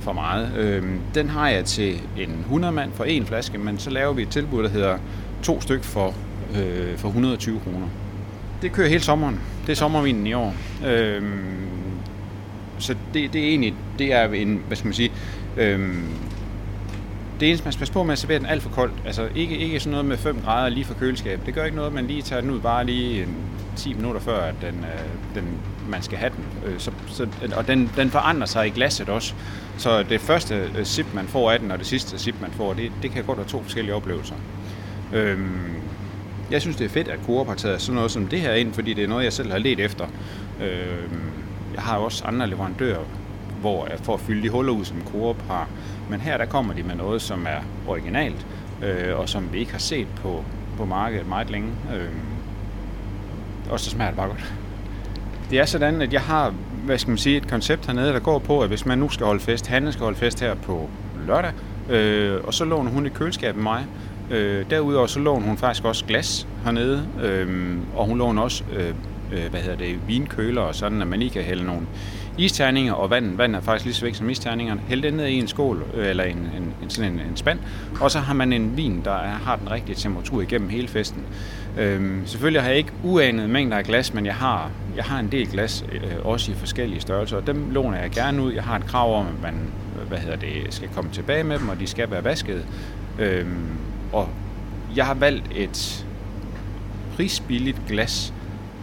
for 0.00 0.12
meget. 0.12 0.54
Øh, 0.56 0.84
den 1.14 1.28
har 1.28 1.48
jeg 1.48 1.64
til 1.64 2.00
en 2.18 2.30
100 2.40 2.72
mand 2.72 2.92
for 2.92 3.04
en 3.04 3.26
flaske, 3.26 3.58
men 3.58 3.78
så 3.78 3.90
laver 3.90 4.12
vi 4.12 4.22
et 4.22 4.28
tilbud, 4.28 4.62
der 4.62 4.68
hedder 4.68 4.98
to 5.42 5.60
styk 5.60 5.82
for, 5.82 6.14
øh, 6.56 6.98
for 6.98 7.08
120 7.08 7.60
kroner. 7.60 7.86
Det 8.62 8.72
kører 8.72 8.88
hele 8.88 9.02
sommeren. 9.02 9.40
Det 9.66 9.72
er 9.72 9.76
sommervinen 9.76 10.26
i 10.26 10.32
år. 10.32 10.54
Øh, 10.86 11.22
så 12.78 12.94
det, 13.14 13.32
det 13.32 13.44
er 13.44 13.48
egentlig, 13.48 13.74
det 13.98 14.12
er 14.12 14.24
en, 14.24 14.62
hvad 14.66 14.76
skal 14.76 14.86
man 14.86 14.94
sige, 14.94 15.12
øh, 15.56 15.94
det 17.40 17.48
eneste, 17.48 17.64
man 17.64 17.72
skal 17.72 17.78
passe 17.78 17.92
på 17.92 18.02
med 18.02 18.12
at 18.12 18.18
servere 18.18 18.38
den 18.38 18.46
alt 18.46 18.62
for 18.62 18.70
koldt. 18.70 18.94
Altså 19.06 19.28
ikke, 19.34 19.58
ikke 19.58 19.80
sådan 19.80 19.90
noget 19.90 20.06
med 20.06 20.16
5 20.16 20.40
grader 20.44 20.68
lige 20.68 20.84
for 20.84 20.94
køleskab. 20.94 21.40
Det 21.46 21.54
gør 21.54 21.64
ikke 21.64 21.76
noget, 21.76 21.92
man 21.92 22.06
lige 22.06 22.22
tager 22.22 22.40
den 22.40 22.50
ud 22.50 22.60
bare 22.60 22.84
lige 22.84 23.22
en 23.22 23.36
10 23.76 23.94
minutter 23.94 24.20
før, 24.20 24.40
at 24.40 24.54
den, 24.60 24.74
øh, 24.74 25.34
den, 25.34 25.44
man 25.88 26.02
skal 26.02 26.18
have 26.18 26.32
den. 26.36 26.44
Øh, 26.66 26.78
så, 26.78 26.90
så, 27.06 27.26
og 27.56 27.66
den, 27.66 27.90
den 27.96 28.10
forandrer 28.10 28.46
sig 28.46 28.66
i 28.66 28.70
glasset 28.70 29.08
også. 29.08 29.34
Så 29.76 30.02
det 30.02 30.20
første 30.20 30.70
øh, 30.78 30.84
sip, 30.84 31.06
man 31.14 31.26
får 31.28 31.50
af 31.50 31.58
den, 31.58 31.70
og 31.70 31.78
det 31.78 31.86
sidste 31.86 32.18
sip, 32.18 32.34
man 32.40 32.50
får, 32.50 32.72
det, 32.72 32.92
det 33.02 33.10
kan 33.10 33.24
godt 33.24 33.38
være 33.38 33.46
to 33.46 33.62
forskellige 33.62 33.94
oplevelser. 33.94 34.34
Øhm, 35.12 35.80
jeg 36.50 36.60
synes, 36.60 36.76
det 36.76 36.84
er 36.84 36.88
fedt, 36.88 37.08
at 37.08 37.18
Coop 37.26 37.46
har 37.46 37.54
taget 37.54 37.80
sådan 37.80 37.94
noget 37.94 38.10
som 38.10 38.26
det 38.26 38.40
her 38.40 38.54
ind, 38.54 38.72
fordi 38.72 38.94
det 38.94 39.04
er 39.04 39.08
noget, 39.08 39.24
jeg 39.24 39.32
selv 39.32 39.50
har 39.50 39.58
let 39.58 39.80
efter. 39.80 40.04
Øhm, 40.62 41.20
jeg 41.74 41.82
har 41.82 41.96
også 41.96 42.24
andre 42.24 42.46
leverandører, 42.46 43.04
hvor 43.60 43.86
jeg 43.86 43.98
får 44.02 44.16
fyldt 44.16 44.44
de 44.44 44.50
huller 44.50 44.72
ud, 44.72 44.84
som 44.84 45.02
Coop 45.12 45.36
har. 45.48 45.68
Men 46.10 46.20
her 46.20 46.36
der 46.36 46.44
kommer 46.46 46.74
de 46.74 46.82
med 46.82 46.94
noget, 46.94 47.22
som 47.22 47.46
er 47.46 47.88
originalt, 47.88 48.46
øh, 48.82 49.18
og 49.18 49.28
som 49.28 49.52
vi 49.52 49.58
ikke 49.58 49.72
har 49.72 49.78
set 49.78 50.06
på, 50.16 50.44
på 50.76 50.84
markedet 50.84 51.28
meget 51.28 51.50
længe. 51.50 51.68
Øhm, 51.94 52.20
og 53.70 53.80
så 53.80 53.90
smager 53.90 54.10
det 54.10 54.16
bare 54.16 54.28
godt. 54.28 54.54
Det 55.50 55.58
er 55.60 55.64
sådan, 55.64 56.02
at 56.02 56.12
jeg 56.12 56.20
har 56.20 56.54
hvad 56.84 56.98
skal 56.98 57.10
man 57.10 57.18
sige, 57.18 57.36
et 57.36 57.48
koncept 57.48 57.86
hernede, 57.86 58.12
der 58.12 58.18
går 58.18 58.38
på, 58.38 58.60
at 58.60 58.68
hvis 58.68 58.86
man 58.86 58.98
nu 58.98 59.08
skal 59.08 59.26
holde 59.26 59.40
fest, 59.40 59.66
Hanne 59.66 59.92
skal 59.92 60.04
holde 60.04 60.18
fest 60.18 60.40
her 60.40 60.54
på 60.54 60.88
lørdag, 61.26 61.52
øh, 61.90 62.44
og 62.44 62.54
så 62.54 62.64
låner 62.64 62.90
hun 62.90 63.06
et 63.06 63.14
køleskab 63.14 63.54
med 63.54 63.62
mig. 63.62 63.84
Øh, 64.30 64.64
derudover 64.70 65.06
så 65.06 65.20
låner 65.20 65.46
hun 65.46 65.56
faktisk 65.56 65.84
også 65.84 66.04
glas 66.04 66.46
hernede, 66.64 67.06
øh, 67.22 67.76
og 67.96 68.06
hun 68.06 68.18
låner 68.18 68.42
også 68.42 68.64
øh, 68.76 68.94
øh, 69.32 69.50
hvad 69.50 69.60
hedder 69.60 69.76
det, 69.76 70.08
vinkøler 70.08 70.60
og 70.60 70.74
sådan, 70.74 71.02
at 71.02 71.08
man 71.08 71.22
ikke 71.22 71.32
kan 71.32 71.42
hælde 71.42 71.64
nogle 71.64 71.86
isterninger, 72.38 72.92
og 72.92 73.10
vand, 73.10 73.36
vand 73.36 73.56
er 73.56 73.60
faktisk 73.60 73.84
lige 73.84 73.94
så 73.94 74.04
vigtigt 74.04 74.18
som 74.18 74.30
isterningerne. 74.30 74.80
Hæld 74.88 75.02
det 75.02 75.14
ned 75.14 75.26
i 75.26 75.38
en 75.38 75.48
skål, 75.48 75.84
øh, 75.94 76.08
eller 76.08 76.24
en, 76.24 76.36
en, 76.36 76.74
en, 76.82 76.90
sådan 76.90 77.12
en, 77.12 77.20
en 77.20 77.36
spand, 77.36 77.58
og 78.00 78.10
så 78.10 78.18
har 78.18 78.34
man 78.34 78.52
en 78.52 78.76
vin, 78.76 79.00
der 79.04 79.14
er, 79.14 79.30
har 79.30 79.56
den 79.56 79.70
rigtige 79.70 79.96
temperatur 79.96 80.42
igennem 80.42 80.68
hele 80.68 80.88
festen. 80.88 81.22
Øhm, 81.78 82.22
selvfølgelig 82.26 82.62
har 82.62 82.68
jeg 82.68 82.78
ikke 82.78 82.92
uanet 83.02 83.50
mængder 83.50 83.76
af 83.76 83.84
glas, 83.84 84.14
men 84.14 84.26
jeg 84.26 84.34
har, 84.34 84.70
jeg 84.96 85.04
har 85.04 85.18
en 85.18 85.32
del 85.32 85.50
glas, 85.50 85.84
øh, 85.92 86.26
også 86.26 86.52
i 86.52 86.54
forskellige 86.54 87.00
størrelser, 87.00 87.36
og 87.36 87.46
dem 87.46 87.70
låner 87.70 87.98
jeg 87.98 88.10
gerne 88.10 88.42
ud. 88.42 88.52
Jeg 88.52 88.62
har 88.62 88.76
et 88.76 88.86
krav 88.86 89.20
om, 89.20 89.26
at 89.26 89.42
man 89.42 89.54
hvad 90.08 90.18
hedder 90.18 90.36
det, 90.36 90.50
skal 90.70 90.88
komme 90.94 91.10
tilbage 91.12 91.44
med 91.44 91.58
dem, 91.58 91.68
og 91.68 91.80
de 91.80 91.86
skal 91.86 92.10
være 92.10 92.24
vasket. 92.24 92.66
Øhm, 93.18 93.66
og 94.12 94.28
jeg 94.96 95.06
har 95.06 95.14
valgt 95.14 95.46
et 95.54 96.06
prisbilligt 97.16 97.82
glas, 97.88 98.34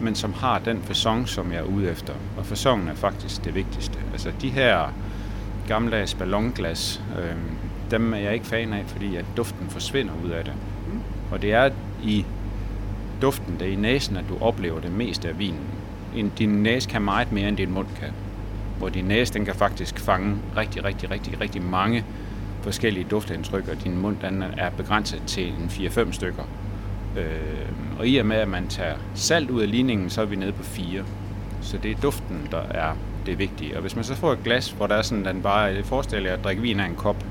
men 0.01 0.15
som 0.15 0.33
har 0.33 0.59
den 0.59 0.81
fasong, 0.81 1.29
som 1.29 1.51
jeg 1.51 1.59
er 1.59 1.63
ude 1.63 1.89
efter. 1.89 2.13
Og 2.37 2.45
fasongen 2.45 2.87
er 2.87 2.95
faktisk 2.95 3.45
det 3.45 3.55
vigtigste. 3.55 3.99
Altså 4.11 4.31
de 4.41 4.49
her 4.49 4.93
gammeldags 5.67 6.13
ballonglas, 6.13 7.01
øh, 7.19 7.35
dem 7.91 8.13
er 8.13 8.17
jeg 8.17 8.33
ikke 8.33 8.45
fan 8.45 8.73
af, 8.73 8.83
fordi 8.87 9.15
at 9.15 9.25
duften 9.37 9.69
forsvinder 9.69 10.13
ud 10.25 10.29
af 10.29 10.43
det. 10.43 10.53
Mm. 10.87 10.99
Og 11.31 11.41
det 11.41 11.53
er 11.53 11.69
i 12.03 12.25
duften, 13.21 13.55
det 13.59 13.67
er 13.67 13.71
i 13.71 13.75
næsen, 13.75 14.17
at 14.17 14.23
du 14.29 14.37
oplever 14.41 14.79
det 14.79 14.91
meste 14.91 15.29
af 15.29 15.39
vinen. 15.39 15.67
Din 16.37 16.49
næse 16.49 16.89
kan 16.89 17.01
meget 17.01 17.31
mere, 17.31 17.47
end 17.47 17.57
din 17.57 17.71
mund 17.71 17.87
kan. 17.99 18.09
Hvor 18.77 18.89
din 18.89 19.05
næse, 19.05 19.33
den 19.33 19.45
kan 19.45 19.55
faktisk 19.55 19.99
fange 19.99 20.35
rigtig, 20.57 20.83
rigtig, 20.83 21.11
rigtig, 21.11 21.41
rigtig 21.41 21.61
mange 21.61 22.03
forskellige 22.67 23.05
duftindtryk, 23.11 23.67
og 23.67 23.83
din 23.83 23.97
mund 24.01 24.17
den 24.21 24.43
er 24.57 24.69
begrænset 24.69 25.21
til 25.27 25.47
en 25.47 25.69
4-5 25.69 26.11
stykker. 26.11 26.43
Øh, 27.17 27.99
og 27.99 28.07
i 28.07 28.17
og 28.17 28.25
med, 28.25 28.35
at 28.35 28.47
man 28.47 28.67
tager 28.67 28.95
salt 29.15 29.49
ud 29.49 29.61
af 29.61 29.71
ligningen, 29.71 30.09
så 30.09 30.21
er 30.21 30.25
vi 30.25 30.35
nede 30.35 30.51
på 30.51 30.63
4. 30.63 31.03
Så 31.61 31.77
det 31.77 31.91
er 31.91 31.95
duften, 32.01 32.47
der 32.51 32.61
er 32.61 32.95
det 33.25 33.39
vigtige. 33.39 33.75
Og 33.75 33.81
hvis 33.81 33.95
man 33.95 34.03
så 34.03 34.15
får 34.15 34.33
et 34.33 34.43
glas, 34.43 34.71
hvor 34.71 34.87
der 34.87 34.95
er 34.95 35.01
sådan, 35.01 35.25
den 35.25 35.41
bare 35.41 35.59
jeg 35.59 35.85
forestiller 35.85 36.29
jer 36.29 36.37
at 36.37 36.43
drikke 36.43 36.61
vin 36.61 36.79
af 36.79 36.85
en 36.85 36.95
kop, 36.95 37.25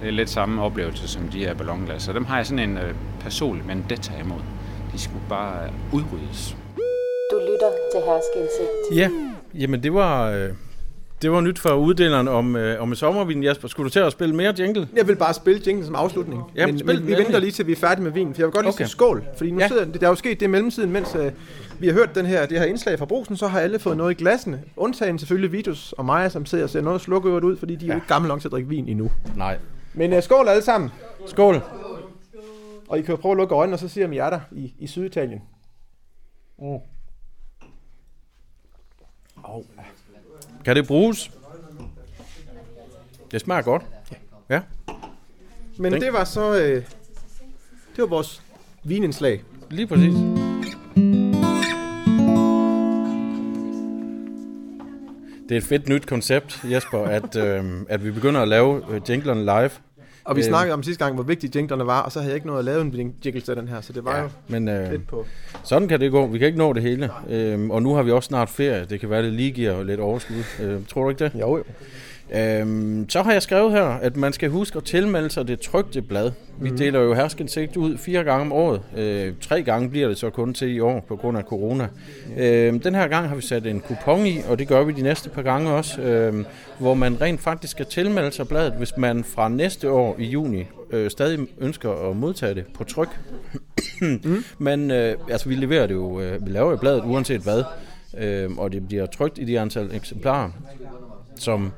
det 0.00 0.08
er 0.08 0.12
lidt 0.12 0.30
samme 0.30 0.62
oplevelse 0.62 1.08
som 1.08 1.28
de 1.28 1.38
her 1.38 1.54
ballonglas. 1.54 2.02
Så 2.02 2.12
dem 2.12 2.24
har 2.24 2.36
jeg 2.36 2.46
sådan 2.46 2.70
en 2.70 2.78
øh, 2.78 2.94
personlig 3.20 3.68
vendetta 3.68 4.12
imod. 4.24 4.40
De 4.92 4.98
skulle 4.98 5.24
bare 5.28 5.70
udryddes. 5.92 6.56
Du 7.30 7.36
lytter 7.38 7.70
til 7.92 8.00
Herskeindsigt. 8.06 8.96
Ja, 8.96 9.10
jamen 9.60 9.82
det 9.82 9.94
var, 9.94 10.30
øh, 10.30 10.50
det 11.24 11.32
var 11.32 11.40
nyt 11.40 11.58
for 11.58 11.74
uddeleren 11.74 12.28
om, 12.28 12.56
øh, 12.56 12.82
om 12.82 12.94
sommervin. 12.94 13.42
Jasper, 13.42 13.68
skulle 13.68 13.84
du 13.84 13.90
til 13.90 14.00
at 14.00 14.12
spille 14.12 14.34
mere 14.34 14.54
jingle? 14.58 14.88
Jeg 14.96 15.08
vil 15.08 15.16
bare 15.16 15.34
spille 15.34 15.62
jingle 15.66 15.86
som 15.86 15.94
afslutning. 15.94 16.42
Ja, 16.56 16.66
men, 16.66 16.80
men 16.84 17.06
vi 17.06 17.12
venter 17.12 17.38
lige 17.38 17.50
til 17.52 17.66
vi 17.66 17.72
er 17.72 17.76
færdige 17.76 18.04
med 18.04 18.12
vinen, 18.12 18.34
for 18.34 18.40
jeg 18.42 18.46
vil 18.46 18.52
godt 18.52 18.64
lige 18.66 18.70
Okay. 18.74 18.84
sige 18.84 18.88
skål. 18.90 19.24
Fordi 19.36 19.50
nu 19.50 19.58
Ja. 19.58 19.64
ja. 19.64 19.68
sidder, 19.68 19.84
der 19.84 20.06
er 20.06 20.10
jo 20.10 20.14
sket 20.14 20.40
det 20.40 20.46
i 20.46 20.48
mellemtiden, 20.48 20.90
mens 20.90 21.14
øh, 21.14 21.32
vi 21.78 21.86
har 21.86 21.94
hørt 21.94 22.14
den 22.14 22.26
her, 22.26 22.46
det 22.46 22.58
her 22.58 22.64
indslag 22.66 22.98
fra 22.98 23.04
brusen, 23.06 23.36
så 23.36 23.46
har 23.46 23.60
alle 23.60 23.78
fået 23.78 23.96
noget 23.96 24.10
i 24.10 24.14
glassene. 24.14 24.62
Undtagen 24.76 25.18
selvfølgelig 25.18 25.52
Vitus 25.52 25.92
og 25.92 26.04
mig, 26.04 26.32
som 26.32 26.46
sidder 26.46 26.64
og 26.64 26.70
ser 26.70 26.80
noget 26.80 27.00
slukøret 27.00 27.44
ud, 27.44 27.56
fordi 27.56 27.76
de 27.76 27.84
er 27.84 27.88
jo 27.88 27.94
ikke 27.94 28.06
gamle 28.08 28.28
nok 28.28 28.40
til 28.40 28.48
at 28.48 28.52
drikke 28.52 28.68
vin 28.68 28.88
endnu. 28.88 29.10
Nej. 29.36 29.58
Men 29.94 30.12
øh, 30.12 30.22
skål 30.22 30.48
alle 30.48 30.62
sammen. 30.62 30.90
Skål. 31.26 31.60
Og 32.88 32.98
I 32.98 33.02
kan 33.02 33.14
jo 33.14 33.16
prøve 33.20 33.32
at 33.32 33.36
lukke 33.38 33.54
øjnene, 33.54 33.74
og 33.74 33.78
så 33.78 33.88
siger 33.88 34.08
I 34.08 34.12
hjerter 34.12 34.40
i, 34.52 34.74
i 34.78 34.86
Syditalien. 34.86 35.40
Mm. 36.58 36.78
Kan 40.64 40.76
det 40.76 40.86
bruges? 40.86 41.30
Det 43.30 43.40
smager 43.40 43.62
godt. 43.62 43.82
Ja. 44.50 44.60
Men 45.78 45.92
Den- 45.92 46.00
det 46.00 46.12
var 46.12 46.24
så... 46.24 46.54
Øh, 46.54 46.74
det 46.76 47.98
var 47.98 48.06
vores 48.06 48.42
vinindslag. 48.84 49.42
Lige 49.70 49.86
præcis. 49.86 50.14
Det 55.48 55.54
er 55.54 55.56
et 55.58 55.64
fedt 55.64 55.88
nyt 55.88 56.06
koncept, 56.06 56.60
Jesper, 56.70 56.98
at, 57.04 57.36
øh, 57.36 57.64
at 57.88 58.04
vi 58.04 58.10
begynder 58.10 58.40
at 58.42 58.48
lave 58.48 58.82
øh, 58.94 59.00
jinglerne 59.08 59.40
live. 59.44 59.70
Og 60.24 60.36
vi 60.36 60.40
Øhm. 60.40 60.48
snakkede 60.48 60.74
om 60.74 60.82
sidste 60.82 61.04
gang, 61.04 61.14
hvor 61.14 61.24
vigtige 61.24 61.52
jinglerne 61.56 61.86
var, 61.86 62.02
og 62.02 62.12
så 62.12 62.18
havde 62.18 62.30
jeg 62.30 62.34
ikke 62.36 62.46
nået 62.46 62.58
at 62.58 62.64
lave 62.64 62.80
en 62.80 63.14
jingle 63.24 63.40
til 63.40 63.56
den 63.56 63.68
her, 63.68 63.80
så 63.80 63.92
det 63.92 64.04
var 64.04 64.16
ja. 64.16 64.22
jo 64.22 64.28
men 64.48 64.68
øh, 64.68 64.90
lidt 64.90 65.06
på... 65.08 65.26
sådan 65.64 65.88
kan 65.88 66.00
det 66.00 66.10
gå. 66.10 66.26
Vi 66.26 66.38
kan 66.38 66.46
ikke 66.46 66.58
nå 66.58 66.72
det 66.72 66.82
hele. 66.82 67.10
Øh, 67.30 67.70
og 67.70 67.82
nu 67.82 67.94
har 67.94 68.02
vi 68.02 68.10
også 68.10 68.26
snart 68.26 68.48
ferie. 68.50 68.84
Det 68.90 69.00
kan 69.00 69.10
være, 69.10 69.22
det 69.22 69.32
lige 69.32 69.50
giver 69.52 69.82
lidt 69.82 70.00
overskud. 70.00 70.42
Øh, 70.62 70.80
tror 70.88 71.02
du 71.02 71.08
ikke 71.10 71.24
det? 71.24 71.32
Jo, 71.40 71.56
jo. 71.56 71.64
Øhm, 72.34 73.08
så 73.08 73.22
har 73.22 73.32
jeg 73.32 73.42
skrevet 73.42 73.72
her, 73.72 73.84
at 73.84 74.16
man 74.16 74.32
skal 74.32 74.50
huske 74.50 74.76
at 74.76 74.84
tilmelde 74.84 75.30
sig 75.30 75.48
det 75.48 75.60
trygte 75.60 76.02
blad. 76.02 76.30
Vi 76.60 76.68
Mhm. 76.68 76.78
deler 76.78 77.00
jo 77.00 77.14
herskindsigt 77.14 77.76
ud 77.76 77.96
fire 77.96 78.24
gange 78.24 78.40
om 78.40 78.52
året. 78.52 78.80
Øh, 78.96 79.32
tre 79.40 79.62
gange 79.62 79.90
bliver 79.90 80.08
det 80.08 80.18
så 80.18 80.30
kun 80.30 80.54
til 80.54 80.74
i 80.74 80.80
år 80.80 81.04
på 81.08 81.16
grund 81.16 81.38
af 81.38 81.42
corona. 81.44 81.88
Øhm, 82.38 82.80
den 82.80 82.94
her 82.94 83.08
gang 83.08 83.28
har 83.28 83.36
vi 83.36 83.42
sat 83.42 83.66
en 83.66 83.80
kupon 83.80 84.26
i, 84.26 84.38
og 84.48 84.58
det 84.58 84.68
gør 84.68 84.84
vi 84.84 84.92
de 84.92 85.02
næste 85.02 85.30
par 85.30 85.42
gange 85.42 85.70
også, 85.70 86.00
øhm, 86.00 86.44
hvor 86.78 86.94
man 86.94 87.20
rent 87.20 87.40
faktisk 87.40 87.70
skal 87.70 87.86
tilmelde 87.86 88.32
sig 88.32 88.48
bladet, 88.48 88.72
hvis 88.72 88.96
man 88.96 89.24
fra 89.24 89.48
næste 89.48 89.90
år 89.90 90.16
i 90.18 90.24
juni 90.24 90.64
øh, 90.90 91.10
stadig 91.10 91.46
ønsker 91.58 92.10
at 92.10 92.16
modtage 92.16 92.54
det 92.54 92.64
på 92.74 92.84
tryk. 92.84 93.18
mm. 94.00 94.44
Men 94.58 94.90
øh, 94.90 95.14
altså, 95.30 95.48
vi 95.48 95.54
leverer 95.54 95.86
det 95.86 95.94
jo, 95.94 96.20
øh, 96.20 96.46
vi 96.46 96.50
laver 96.50 96.70
jo 96.70 96.76
bladet 96.76 97.02
uanset 97.04 97.40
hvad, 97.40 97.62
øh, 98.18 98.50
og 98.58 98.72
det 98.72 98.88
bliver 98.88 99.06
trygt 99.06 99.38
i 99.38 99.44
de 99.44 99.60
antal 99.60 99.90
eksemplarer. 99.94 100.50
som 101.36 101.72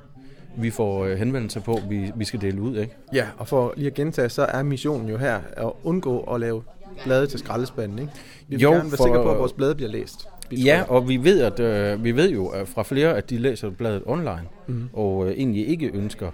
vi 0.57 0.71
får 0.71 1.05
øh, 1.05 1.17
henvendelse 1.19 1.61
på, 1.61 1.79
vi, 1.89 2.13
vi 2.17 2.25
skal 2.25 2.41
dele 2.41 2.61
ud, 2.61 2.77
ikke? 2.77 2.97
Ja, 3.13 3.27
og 3.39 3.49
for 3.49 3.75
lige 3.77 3.87
at 3.87 3.95
gentage, 3.95 4.29
så 4.29 4.43
er 4.43 4.63
missionen 4.63 5.09
jo 5.09 5.17
her 5.17 5.39
at 5.57 5.73
undgå 5.85 6.21
at 6.21 6.41
lave 6.41 6.63
blade 7.05 7.27
til 7.27 7.39
skraldespanden, 7.39 7.99
ikke? 7.99 8.13
Vi 8.49 8.57
vil 8.57 8.61
Jo, 8.63 8.71
gerne 8.71 8.83
være 8.83 8.97
for- 8.97 9.05
sikre 9.05 9.23
på, 9.23 9.31
at 9.33 9.39
vores 9.39 9.53
blade 9.53 9.75
bliver 9.75 9.91
læst. 9.91 10.29
Ja, 10.53 10.83
og 10.89 11.09
vi 11.09 11.17
ved, 11.17 11.43
at, 11.43 11.61
øh, 11.61 12.05
vi 12.05 12.13
ved 12.17 12.31
jo 12.31 12.53
fra 12.65 12.83
flere, 12.83 13.17
at 13.17 13.31
de 13.31 13.39
læser 13.39 13.71
bladet 13.71 14.03
online, 14.07 14.41
mm. 14.67 14.89
og 14.93 15.27
øh, 15.27 15.33
egentlig 15.33 15.69
ikke 15.69 15.91
ønsker 15.95 16.31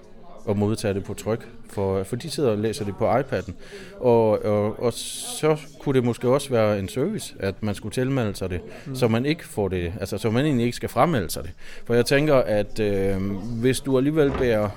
at 0.49 0.57
modtage 0.57 0.95
det 0.95 1.05
på 1.05 1.15
tryk, 1.15 1.49
for, 1.71 2.03
for 2.03 2.17
de 2.17 2.31
sidder 2.31 2.51
og 2.51 2.59
læser 2.59 2.85
det 2.85 2.97
på 2.97 3.13
iPad'en. 3.13 3.53
Og, 4.01 4.45
og, 4.45 4.83
og 4.83 4.93
så 4.93 5.57
kunne 5.79 5.95
det 5.95 6.05
måske 6.05 6.29
også 6.29 6.51
være 6.51 6.79
en 6.79 6.89
service, 6.89 7.35
at 7.39 7.63
man 7.63 7.75
skulle 7.75 7.93
tilmelde 7.93 8.37
sig 8.37 8.51
det, 8.51 8.61
mm. 8.87 8.95
så 8.95 9.09
man 9.09 9.27
ikke 9.27 9.49
får 9.49 9.69
det, 9.69 9.93
altså 10.01 10.19
så 10.19 10.31
man 10.31 10.45
egentlig 10.45 10.65
ikke 10.65 10.77
skal 10.77 10.89
fremmelde 10.89 11.31
sig 11.31 11.43
det. 11.43 11.51
For 11.85 11.95
jeg 11.95 12.07
tænker, 12.07 12.37
at 12.37 12.81
øh, 12.81 13.17
hvis 13.61 13.81
du 13.81 13.97
alligevel 13.97 14.33
bærer 14.39 14.69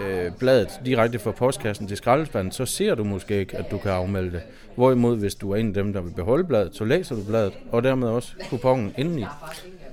øh, 0.00 0.32
bladet 0.38 0.68
direkte 0.84 1.18
fra 1.18 1.30
postkassen 1.30 1.88
til 1.88 1.96
skraldespanden, 1.96 2.52
så 2.52 2.66
ser 2.66 2.94
du 2.94 3.04
måske 3.04 3.38
ikke, 3.38 3.56
at 3.56 3.70
du 3.70 3.78
kan 3.78 3.90
afmelde 3.90 4.32
det. 4.32 4.40
Hvorimod, 4.74 5.16
hvis 5.16 5.34
du 5.34 5.50
er 5.50 5.56
en 5.56 5.68
af 5.68 5.74
dem, 5.74 5.92
der 5.92 6.00
vil 6.00 6.10
beholde 6.10 6.44
bladet, 6.44 6.76
så 6.76 6.84
læser 6.84 7.14
du 7.14 7.22
bladet, 7.24 7.52
og 7.72 7.82
dermed 7.82 8.08
også 8.08 8.32
kupongen 8.50 8.94
indeni. 8.98 9.24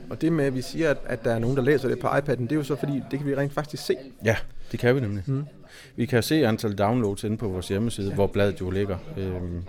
Og 0.09 0.21
det 0.21 0.33
med, 0.33 0.45
at 0.45 0.55
vi 0.55 0.61
siger, 0.61 0.89
at, 0.89 0.97
at 1.05 1.23
der 1.23 1.33
er 1.33 1.39
nogen, 1.39 1.57
der 1.57 1.63
læser 1.63 1.87
det 1.87 1.99
på 1.99 2.07
iPad'en, 2.07 2.41
det 2.41 2.51
er 2.51 2.55
jo 2.55 2.63
så 2.63 2.75
fordi, 2.75 3.03
det 3.11 3.19
kan 3.19 3.27
vi 3.27 3.35
rent 3.35 3.53
faktisk 3.53 3.85
se. 3.85 3.95
Ja, 4.25 4.35
det 4.71 4.79
kan 4.79 4.95
vi 4.95 4.99
nemlig. 4.99 5.23
Mm. 5.25 5.45
Vi 5.95 6.05
kan 6.05 6.23
se 6.23 6.47
antal 6.47 6.73
downloads 6.73 7.23
inde 7.23 7.37
på 7.37 7.47
vores 7.47 7.67
hjemmeside, 7.67 8.07
ja. 8.09 8.15
hvor 8.15 8.27
bladet 8.27 8.61
jo 8.61 8.69
ligger. 8.69 8.97
Øhm, 9.17 9.63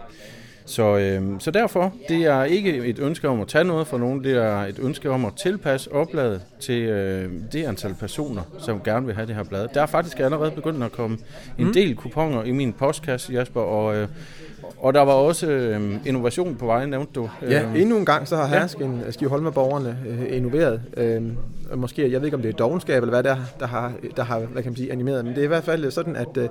så, 0.64 0.98
øhm, 0.98 1.40
så 1.40 1.50
derfor, 1.50 1.94
det 2.08 2.24
er 2.24 2.44
ikke 2.44 2.76
et 2.76 2.98
ønske 2.98 3.28
om 3.28 3.40
at 3.40 3.48
tage 3.48 3.64
noget 3.64 3.86
fra 3.86 3.98
nogen, 3.98 4.24
det 4.24 4.32
er 4.36 4.58
et 4.58 4.78
ønske 4.78 5.10
om 5.10 5.24
at 5.24 5.32
tilpasse 5.36 5.92
opladet 5.92 6.42
til 6.60 6.82
øh, 6.82 7.32
det 7.52 7.64
antal 7.64 7.94
personer, 7.94 8.42
som 8.58 8.80
gerne 8.84 9.06
vil 9.06 9.14
have 9.14 9.26
det 9.26 9.34
her 9.34 9.44
blad. 9.44 9.68
Der 9.74 9.82
er 9.82 9.86
faktisk 9.86 10.20
allerede 10.20 10.50
begyndt 10.50 10.84
at 10.84 10.92
komme 10.92 11.18
en 11.58 11.66
mm. 11.66 11.72
del 11.72 11.96
kuponer 11.96 12.44
i 12.44 12.52
min 12.52 12.72
postkasse, 12.72 13.32
Jasper, 13.32 13.60
og, 13.60 13.96
øh, 13.96 14.08
og 14.78 14.94
der 14.94 15.00
var 15.00 15.12
også 15.12 15.46
øh, 15.50 15.94
innovation 16.06 16.54
på 16.56 16.66
vej, 16.66 16.86
nævnte 16.86 17.12
du. 17.14 17.30
Ja, 17.42 17.62
Øhm, 17.62 17.76
endnu 17.76 17.96
en 17.96 18.04
gang, 18.06 18.28
så 18.28 18.36
har 18.36 18.46
Hersken, 18.46 19.02
ja. 19.04 19.10
Skiveholme-borgerne 19.10 19.98
øh, 20.08 20.36
innoveret. 20.36 20.80
Øh, 20.96 21.22
måske, 21.74 22.12
jeg 22.12 22.20
ved 22.20 22.26
ikke, 22.26 22.36
om 22.36 22.42
det 22.42 22.48
er 22.48 22.52
dogenskab, 22.52 23.02
eller 23.02 23.10
hvad 23.14 23.22
der, 23.22 23.36
der 23.60 23.66
har, 23.66 23.92
der 24.16 24.22
har 24.22 24.38
hvad 24.38 24.62
kan 24.62 24.72
man 24.72 24.76
sige, 24.76 24.92
animeret, 24.92 25.24
men 25.24 25.34
det 25.34 25.40
er 25.40 25.44
i 25.44 25.48
hvert 25.48 25.64
fald 25.64 25.90
sådan, 25.90 26.16
at 26.16 26.36
øh, 26.36 26.48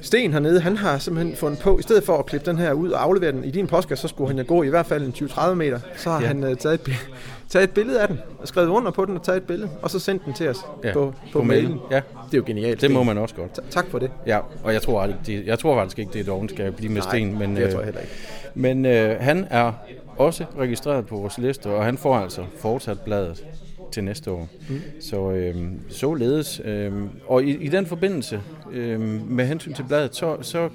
Sten 0.00 0.32
hernede, 0.32 0.60
han 0.60 0.76
har 0.76 0.98
simpelthen 0.98 1.36
fundet 1.36 1.58
på, 1.60 1.78
i 1.78 1.82
stedet 1.82 2.04
for 2.04 2.18
at 2.18 2.26
klippe 2.26 2.50
den 2.50 2.58
her 2.58 2.72
ud 2.72 2.90
og 2.90 3.02
aflevere 3.02 3.32
den 3.32 3.44
i 3.44 3.50
din 3.50 3.66
postkasse, 3.66 4.02
så 4.02 4.08
skulle 4.08 4.28
han 4.28 4.38
jo 4.38 4.44
gå 4.48 4.62
i 4.62 4.68
hvert 4.68 4.86
fald 4.86 5.02
en 5.06 5.28
20-30 5.28 5.54
meter. 5.54 5.80
Så 5.96 6.10
har 6.10 6.20
Ja. 6.20 6.26
han 6.26 6.44
øh, 6.44 6.56
taget, 6.56 6.74
et, 6.88 6.94
taget 7.50 7.64
et 7.64 7.70
billede 7.70 8.00
af 8.00 8.08
den, 8.08 8.18
og 8.40 8.48
skrevet 8.48 8.68
under 8.68 8.90
på 8.90 9.04
den 9.04 9.16
og 9.16 9.22
taget 9.22 9.36
et 9.36 9.42
billede, 9.42 9.70
og 9.82 9.90
så 9.90 9.98
sendt 9.98 10.24
den 10.24 10.32
til 10.34 10.48
os 10.48 10.58
Ja, 10.84 10.92
på, 10.92 11.14
på, 11.32 11.38
på 11.38 11.42
mailen. 11.44 11.78
Ja. 11.90 11.96
Det 11.96 12.34
er 12.34 12.38
jo 12.38 12.44
genialt. 12.46 12.80
det 12.80 12.90
må 12.90 13.02
man 13.02 13.18
også 13.18 13.34
godt. 13.34 13.54
Ta- 13.54 13.62
Tak 13.70 13.86
for 13.90 13.98
det. 13.98 14.10
Ja, 14.26 14.38
og 14.64 14.72
jeg 14.72 14.82
tror, 14.82 15.00
aldrig, 15.02 15.18
det, 15.26 15.46
jeg 15.46 15.58
tror 15.58 15.76
faktisk 15.76 15.98
ikke, 15.98 16.12
det 16.12 16.20
er 16.20 16.24
dogenskab 16.24 16.74
lige 16.80 16.92
med 16.92 17.02
Nej, 17.02 17.10
sten. 17.10 17.38
Men, 17.38 17.56
det 17.56 17.62
øh, 17.62 17.70
tror 17.72 17.78
jeg 17.78 17.84
heller 17.84 18.00
ikke. 18.00 18.12
Men 18.54 18.86
øh, 18.86 19.16
han 19.20 19.46
er 19.50 19.72
også 20.16 20.44
registreret 20.58 21.06
på 21.06 21.16
vores 21.16 21.38
liste, 21.38 21.66
og 21.66 21.84
han 21.84 21.98
får 21.98 22.16
altså 22.16 22.42
fortsat 22.58 23.00
bladet 23.00 23.44
til 23.92 24.04
næste 24.04 24.30
år. 24.30 24.48
Mm. 24.68 24.80
Så 25.00 25.30
øh, 25.30 25.56
således. 25.88 26.60
Øh, 26.64 26.92
og 27.26 27.44
i, 27.44 27.56
i 27.56 27.68
den 27.68 27.86
forbindelse, 27.86 28.40
øh, 28.72 29.00
med 29.30 29.46
hensyn 29.46 29.72
til 29.72 29.82
bladet, 29.82 30.16
så, 30.16 30.36
så 30.42 30.68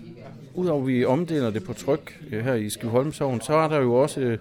udover 0.54 0.84
vi 0.86 1.06
omdeler 1.06 1.50
det 1.50 1.64
på 1.64 1.74
tryk 1.74 2.20
øh, 2.32 2.46
her 2.46 2.54
i 2.54 2.70
Skivholmshavn, 2.70 3.42
så 3.42 3.54
er 3.54 3.68
der 3.68 3.82
jo 3.82 3.94
også 3.94 4.20
øh, 4.20 4.38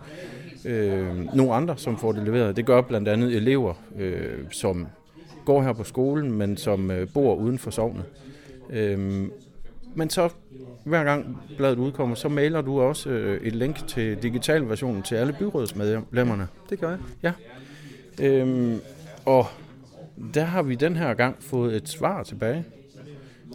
øh, 0.64 1.35
nogle 1.35 1.54
andre, 1.54 1.76
som 1.76 1.99
får 1.99 2.12
det 2.12 2.23
leveret. 2.25 2.56
Det 2.56 2.66
gør 2.66 2.80
blandt 2.80 3.09
andet 3.09 3.37
elever, 3.37 3.75
øh, 3.99 4.38
som 4.50 4.87
går 5.45 5.62
her 5.62 5.73
på 5.73 5.85
skolen, 5.85 6.33
men 6.33 6.56
som 6.56 6.90
øh, 6.90 7.09
bor 7.14 7.35
uden 7.35 7.59
for 7.59 7.71
sovnet. 7.71 8.04
Øh, 8.71 9.28
men 9.95 10.11
så 10.11 10.28
hver 10.85 11.04
gang 11.04 11.38
bladet 11.56 11.78
udkommer, 11.78 12.14
så 12.14 12.28
mailer 12.28 12.61
du 12.61 12.80
også 12.80 13.11
øh, 13.11 13.40
et 13.42 13.54
link 13.54 13.87
til 13.87 14.23
digitalversionen 14.23 15.02
til 15.02 15.14
alle 15.14 15.37
byrådsmedlemmerne. 15.38 16.49
Det 16.71 16.80
gør 16.80 16.90
jeg. 16.90 16.99
Ja. 17.23 17.33
Øhm, 18.20 18.80
og 19.25 19.46
der 20.35 20.44
har 20.44 20.62
vi 20.62 20.75
den 20.75 20.96
her 20.96 21.14
gang 21.14 21.37
fået 21.40 21.76
et 21.76 21.88
svar 21.88 22.23
tilbage. 22.23 22.64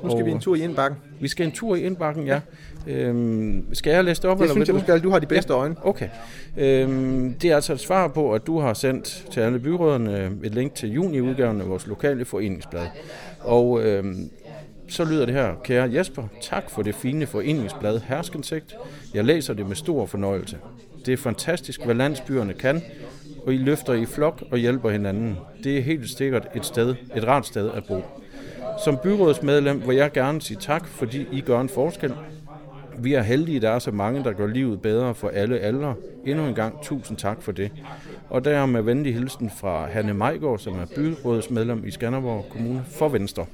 Nu 0.03 0.09
skal 0.09 0.21
Og 0.21 0.25
vi 0.25 0.31
en 0.31 0.39
tur 0.39 0.55
i 0.55 0.61
indbakken. 0.61 0.99
Vi 1.19 1.27
skal 1.27 1.45
en 1.45 1.51
tur 1.51 1.75
i 1.75 1.81
indbakken, 1.81 2.27
ja. 2.27 2.39
Øhm, 2.87 3.65
skal 3.73 3.93
jeg 3.93 4.03
læse 4.03 4.21
det 4.21 4.29
op, 4.29 4.37
Det 4.37 4.43
eller 4.43 4.53
synes 4.53 4.67
jeg, 4.67 4.75
du 4.75 4.81
skal. 4.81 5.03
Du 5.03 5.09
har 5.09 5.19
de 5.19 5.25
bedste 5.25 5.53
øjne. 5.53 5.75
Okay. 5.83 6.09
Øhm, 6.57 7.33
det 7.33 7.51
er 7.51 7.55
altså 7.55 7.73
et 7.73 7.79
svar 7.79 8.07
på, 8.07 8.33
at 8.33 8.47
du 8.47 8.59
har 8.59 8.73
sendt 8.73 9.25
til 9.31 9.39
alle 9.39 9.59
byråderne 9.59 10.31
et 10.43 10.55
link 10.55 10.73
til 10.73 10.91
juniudgaven 10.91 11.61
af 11.61 11.69
vores 11.69 11.87
lokale 11.87 12.25
foreningsblad. 12.25 12.85
Og 13.39 13.83
øhm, 13.83 14.29
så 14.91 15.05
lyder 15.05 15.25
det 15.25 15.35
her, 15.35 15.55
kære 15.63 15.93
Jesper, 15.93 16.23
tak 16.41 16.69
for 16.69 16.81
det 16.81 16.95
fine 16.95 17.25
foreningsblad 17.25 17.99
Herskensigt. 17.99 18.75
Jeg 19.13 19.25
læser 19.25 19.53
det 19.53 19.67
med 19.67 19.75
stor 19.75 20.05
fornøjelse. 20.05 20.57
Det 21.05 21.13
er 21.13 21.17
fantastisk, 21.17 21.85
hvad 21.85 21.95
landsbyerne 21.95 22.53
kan, 22.53 22.81
og 23.45 23.53
I 23.53 23.57
løfter 23.57 23.93
i 23.93 24.05
flok 24.05 24.43
og 24.51 24.57
hjælper 24.57 24.89
hinanden. 24.89 25.37
Det 25.63 25.77
er 25.77 25.81
helt 25.81 26.09
sikkert 26.09 26.47
et 26.55 26.65
sted, 26.65 26.95
et 27.15 27.27
rart 27.27 27.47
sted 27.47 27.71
at 27.71 27.83
bo. 27.87 28.03
Som 28.83 28.97
byrådsmedlem 29.03 29.87
vil 29.87 29.95
jeg 29.95 30.11
gerne 30.11 30.41
sige 30.41 30.57
tak, 30.61 30.87
fordi 30.87 31.27
I 31.31 31.41
gør 31.41 31.61
en 31.61 31.69
forskel. 31.69 32.13
Vi 32.97 33.13
er 33.13 33.21
heldige, 33.21 33.59
der 33.59 33.69
er 33.69 33.79
så 33.79 33.91
mange, 33.91 34.23
der 34.23 34.33
gør 34.33 34.47
livet 34.47 34.81
bedre 34.81 35.15
for 35.15 35.29
alle 35.29 35.59
aldre. 35.59 35.95
Endnu 36.25 36.45
en 36.45 36.55
gang 36.55 36.81
tusind 36.81 37.17
tak 37.17 37.41
for 37.41 37.51
det. 37.51 37.71
Og 38.29 38.45
der 38.45 38.51
er 38.51 38.65
med 38.65 38.81
venlig 38.81 39.13
hilsen 39.13 39.51
fra 39.57 39.85
Hanne 39.85 40.13
Majgaard, 40.13 40.59
som 40.59 40.73
er 40.73 40.85
byrådsmedlem 40.95 41.87
i 41.87 41.91
Skanderborg 41.91 42.45
Kommune 42.49 42.83
for 42.87 43.09
Venstre. 43.09 43.45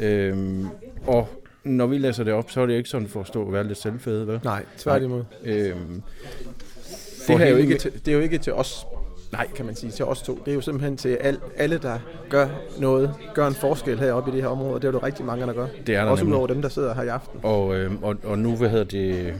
Øhm, 0.00 0.68
og 1.06 1.28
når 1.64 1.86
vi 1.86 1.98
læser 1.98 2.24
det 2.24 2.32
op, 2.32 2.50
så 2.50 2.60
er 2.60 2.66
det 2.66 2.74
ikke 2.74 2.88
sådan 2.88 3.08
for 3.08 3.20
at 3.20 3.26
stå 3.26 3.42
og 3.42 3.52
være 3.52 3.64
lidt 3.66 3.78
selvfede, 3.78 4.26
vel? 4.26 4.40
Nej, 4.44 4.64
tværtimod. 4.78 5.24
Øhm, 5.44 6.02
Det, 7.28 7.38
her 7.38 7.46
er 7.46 7.50
jo 7.50 7.56
ikke 7.56 7.78
til, 7.78 7.92
det 7.92 8.08
er 8.08 8.16
jo 8.16 8.20
ikke 8.22 8.38
til 8.38 8.52
os, 8.52 8.86
nej, 9.32 9.46
kan 9.56 9.66
man 9.66 9.74
sige, 9.76 9.90
til 9.90 10.04
os 10.04 10.22
to. 10.22 10.38
Det 10.44 10.50
er 10.50 10.54
jo 10.54 10.60
simpelthen 10.60 10.96
til 10.96 11.08
al, 11.08 11.38
alle, 11.56 11.78
der 11.78 11.98
gør 12.28 12.48
noget, 12.78 13.14
gør 13.34 13.46
en 13.46 13.54
forskel 13.54 13.98
heroppe 13.98 14.30
i 14.30 14.34
det 14.34 14.42
her 14.42 14.48
område, 14.48 14.74
og 14.74 14.82
det 14.82 14.88
er 14.88 14.92
jo 14.92 14.98
rigtig 14.98 15.24
mange, 15.24 15.46
der 15.46 15.52
gør. 15.52 15.66
Det 15.86 15.94
er 15.96 16.04
der 16.04 16.10
Også 16.10 16.24
udover 16.24 16.46
dem, 16.46 16.62
der 16.62 16.68
sidder 16.68 16.94
her 16.94 17.02
i 17.02 17.08
aften. 17.08 17.40
Og, 17.42 17.76
øh, 17.76 17.90
og, 18.02 18.16
og 18.24 18.38
nu, 18.38 18.56
hvad 18.56 18.68
hedder 18.68 18.84
det, 18.84 19.34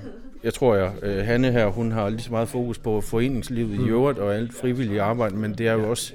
jeg 0.44 0.54
tror 0.54 0.74
jeg, 0.74 0.92
øh, 1.02 1.24
Hanne 1.26 1.52
her, 1.52 1.66
hun 1.66 1.92
har 1.92 2.08
lige 2.08 2.20
så 2.20 2.30
meget 2.30 2.48
fokus 2.48 2.78
på 2.78 3.00
foreningslivet 3.00 3.78
mm. 3.78 3.86
i 3.86 3.88
øvrigt 3.88 4.18
og 4.18 4.34
alt 4.34 4.54
frivillige 4.54 5.02
arbejde, 5.02 5.36
men 5.36 5.54
det 5.54 5.68
er 5.68 5.72
jo 5.72 5.90
også, 5.90 6.12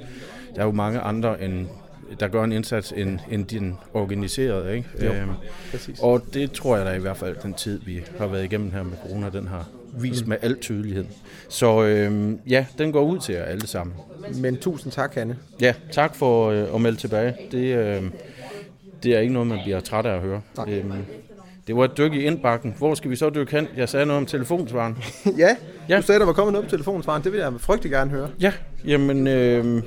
der 0.56 0.62
er 0.62 0.66
jo 0.66 0.72
mange 0.72 1.00
andre, 1.00 1.44
end, 1.44 1.68
der 2.20 2.28
gør 2.28 2.44
en 2.44 2.52
indsats 2.52 2.94
end, 2.98 3.20
end 3.32 3.46
din 3.46 3.76
organiserede, 3.94 4.76
ikke? 4.76 4.90
Jo, 5.06 5.12
Øhm, 5.12 5.30
præcis. 5.72 6.00
og 6.00 6.22
det 6.34 6.52
tror 6.52 6.78
jeg 6.78 6.86
da 6.86 6.92
i 6.92 7.00
hvert 7.00 7.18
fald, 7.18 7.36
den 7.44 7.54
tid, 7.54 7.80
vi 7.86 8.04
har 8.18 8.28
været 8.28 8.44
igennem 8.44 8.72
her 8.72 8.84
med 8.84 8.98
corona, 9.08 9.30
den 9.30 9.48
har 9.48 9.66
vist 10.00 10.24
mm. 10.26 10.30
med 10.30 10.38
al 10.42 10.58
tydelighed. 10.60 11.06
Så 11.50 11.84
øh, 11.84 12.32
ja, 12.48 12.66
den 12.78 12.92
går 12.92 13.02
ud 13.04 13.20
til 13.20 13.36
jer 13.36 13.44
alle 13.44 13.68
sammen. 13.68 13.96
Men 14.36 14.58
tusind 14.58 14.92
tak, 14.92 15.16
Hanne. 15.16 15.38
Ja, 15.62 15.74
tak 15.92 16.16
for 16.16 16.50
øh, 16.50 16.76
at 16.76 16.82
melde 16.82 16.98
tilbage. 16.98 17.36
Det, 17.52 17.76
øh, 17.78 18.04
det 19.04 19.16
er 19.16 19.20
ikke 19.20 19.34
noget, 19.34 19.48
man 19.48 19.60
bliver 19.64 19.80
træt 19.80 20.06
af 20.06 20.16
at 20.16 20.22
høre. 20.22 20.42
Øhm, 20.68 20.92
det 21.68 21.76
var 21.76 21.86
et 21.86 21.98
dyk 21.98 22.14
i 22.14 22.22
indbakken. 22.24 22.76
Hvor 22.78 22.96
skal 22.96 23.12
vi 23.12 23.16
så 23.16 23.30
dykke 23.30 23.52
hen? 23.52 23.68
Jeg 23.78 23.90
sagde 23.90 24.06
noget 24.06 24.18
om 24.18 24.26
telefonsvaren. 24.26 24.98
ja, 25.38 25.56
Ja. 25.90 25.98
du 25.98 26.02
sagde, 26.02 26.20
der 26.20 26.26
var 26.26 26.34
kommet 26.34 26.54
noget 26.54 26.66
på 26.68 26.72
telefonsvaren. 26.72 27.24
Det 27.24 27.32
vil 27.32 27.40
jeg 27.40 27.54
frygtelig 27.60 27.92
gerne 27.92 28.12
høre. 28.12 28.30
Ja, 28.40 28.54
jamen 28.86 29.28
øh, 29.28 29.82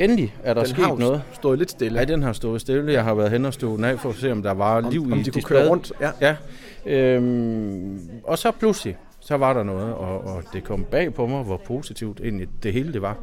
endelig 0.00 0.34
er 0.42 0.54
der 0.54 0.60
Den 0.62 0.70
sket 0.70 0.84
har 0.84 0.96
noget. 0.96 1.22
stået 1.32 1.58
lidt 1.58 1.70
stille. 1.70 1.98
Ja, 1.98 2.04
den 2.04 2.22
har 2.22 2.32
stået 2.32 2.60
stille. 2.60 2.92
Jeg 2.92 3.04
har 3.04 3.14
været 3.14 3.30
hen 3.30 3.44
og 3.44 3.54
stå 3.54 3.76
den 3.76 3.84
af 3.84 3.98
for 3.98 4.08
at 4.08 4.14
se, 4.14 4.32
om 4.32 4.42
der 4.42 4.52
var 4.54 4.90
liv 4.90 5.02
om 5.02 5.12
i 5.12 5.22
de 5.22 5.30
kunne 5.30 5.32
displayet. 5.34 5.62
køre 5.62 5.70
rundt, 5.70 5.92
ja. 6.00 6.10
ja. 6.20 6.36
Øhm, 6.86 8.00
og 8.24 8.38
så 8.38 8.50
pludselig, 8.50 8.96
så 9.20 9.36
var 9.36 9.52
der 9.52 9.62
noget, 9.62 9.94
og, 9.94 10.24
og 10.24 10.42
det 10.52 10.64
kom 10.64 10.84
bag 10.84 11.14
på 11.14 11.26
mig, 11.26 11.42
hvor 11.42 11.56
positivt 11.66 12.20
egentlig 12.20 12.48
det 12.62 12.72
hele 12.72 12.92
det 12.92 13.02
var. 13.02 13.16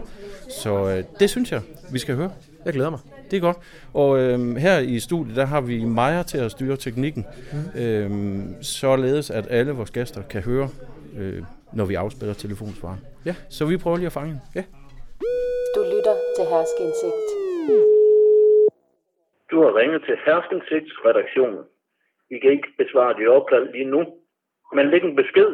Så 0.62 0.90
øh, 0.90 1.04
det 1.20 1.30
synes 1.30 1.52
jeg, 1.52 1.62
vi 1.92 2.00
skal 2.00 2.16
høre. 2.16 2.32
Jeg 2.66 2.74
glæder 2.74 2.90
mig. 2.90 3.00
Det 3.32 3.38
er 3.38 3.42
godt. 3.42 3.58
Og 3.94 4.20
øhm, 4.20 4.56
her 4.56 4.80
i 4.80 5.00
studiet, 5.00 5.36
der 5.36 5.46
har 5.46 5.62
vi 5.62 5.86
Maja 5.86 6.24
til 6.24 6.38
at 6.38 6.52
styre 6.52 6.78
teknikken, 6.78 7.26
mm. 7.76 7.80
øhm, 7.82 8.56
således 8.62 9.30
at 9.30 9.48
alle 9.50 9.72
vores 9.72 9.92
gæster 9.92 10.22
kan 10.22 10.42
høre, 10.42 10.70
øh, 11.18 11.42
når 11.74 11.86
vi 11.86 11.96
afspiller 11.96 12.34
telefonsvaren. 12.34 13.00
Ja. 13.26 13.36
Så 13.50 13.66
vi 13.66 13.78
prøver 13.78 13.98
lige 13.98 14.06
at 14.06 14.12
fange. 14.12 14.40
Ja. 14.56 14.64
Du 16.48 16.54
til 17.02 17.12
Du 19.52 19.56
har 19.64 19.72
ringet 19.80 20.02
til 20.08 20.16
Herskensigts 20.26 20.96
redaktion. 21.08 21.56
Vi 22.30 22.36
kan 22.40 22.52
ikke 22.56 22.72
besvare 22.82 23.18
dit 23.20 23.30
opkald 23.38 23.66
lige 23.76 23.90
nu, 23.96 24.02
men 24.76 24.90
læg 24.92 25.04
en 25.04 25.20
besked, 25.22 25.52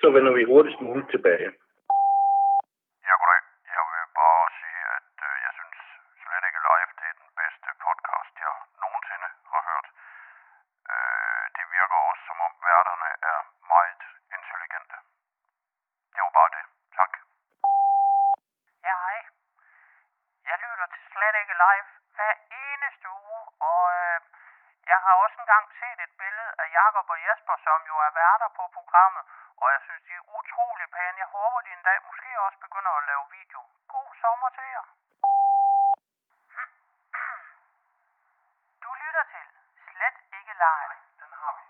så 0.00 0.06
vender 0.16 0.32
vi 0.38 0.50
hurtigst 0.50 0.80
muligt 0.80 1.10
tilbage. 1.14 1.48
Ja, 3.06 3.12
goddag. 3.20 3.42
Jeg 3.74 3.82
vil 3.92 4.06
bare 4.20 4.44
sige, 4.60 4.82
at 4.96 5.14
øh, 5.28 5.34
jeg 5.46 5.52
synes 5.58 5.78
slet 6.22 6.44
ikke 6.48 6.60
live, 6.68 6.90
det 7.00 7.06
er 7.12 7.16
den 7.22 7.30
bedste 7.40 7.68
podcast, 7.86 8.32
jeg 8.44 8.52
nogensinde 8.82 9.28
har 9.52 9.62
hørt. 9.70 9.88
Øh, 10.92 11.44
det 11.56 11.64
virker 11.76 11.98
også, 12.08 12.22
som 12.28 12.38
om 12.46 12.52
værterne 12.68 13.10
er 13.32 13.38
meget 13.74 14.02
intelligente. 14.36 14.96
Det 16.12 16.20
var 16.24 16.32
bare 16.38 16.50
det. 16.56 16.64
Tak. 16.98 17.12
Ja, 18.88 18.94
hej. 19.04 19.18
Jeg 20.50 20.56
lytter 20.64 20.86
til 20.94 21.02
slet 21.12 21.36
ikke 21.42 21.56
live, 21.64 21.88
sidste 22.96 23.08
uge, 23.28 23.40
og 23.70 23.82
øh, 23.98 24.18
jeg 24.90 24.98
har 25.04 25.14
også 25.24 25.35
engang 25.46 25.70
set 25.80 25.98
et 26.06 26.14
billede 26.22 26.52
af 26.62 26.66
Jakob 26.78 27.06
og 27.14 27.18
Jesper, 27.26 27.56
som 27.66 27.78
jo 27.90 27.96
er 28.06 28.10
værter 28.20 28.48
på 28.58 28.64
programmet, 28.78 29.24
og 29.62 29.66
jeg 29.74 29.80
synes, 29.86 30.02
de 30.08 30.12
er 30.14 30.28
utrolig 30.38 30.88
pæne. 30.96 31.18
Jeg 31.18 31.30
håber, 31.36 31.60
de 31.60 31.70
en 31.72 31.82
dag 31.82 31.98
måske 32.08 32.40
også 32.46 32.58
begynder 32.58 32.92
at 32.96 33.04
lave 33.10 33.24
video. 33.38 33.60
God 33.94 34.10
sommer 34.22 34.48
til 34.56 34.66
jer. 34.74 34.86
Du 38.84 38.90
lytter 39.02 39.24
til 39.32 39.44
Slet 39.86 40.18
ikke 40.38 40.52
live. 40.64 40.94
Den 41.20 41.32
har 41.40 41.52
vi. 41.58 41.66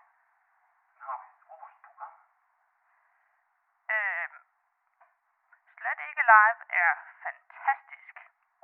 Den 0.91 1.01
har 1.07 1.19
vi. 1.23 1.29
Rost 1.51 1.79
program. 1.87 2.15
Øh, 3.97 4.29
Slet 5.79 6.01
ikke 6.09 6.23
live 6.33 6.61
er 6.85 6.93
fantastisk. 7.25 8.15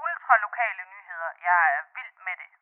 Ultralokale 0.04 0.84
nyheder. 0.94 1.30
Jeg 1.48 1.60
er 1.78 1.82
vild 1.96 2.14
med 2.28 2.36
det. 2.42 2.52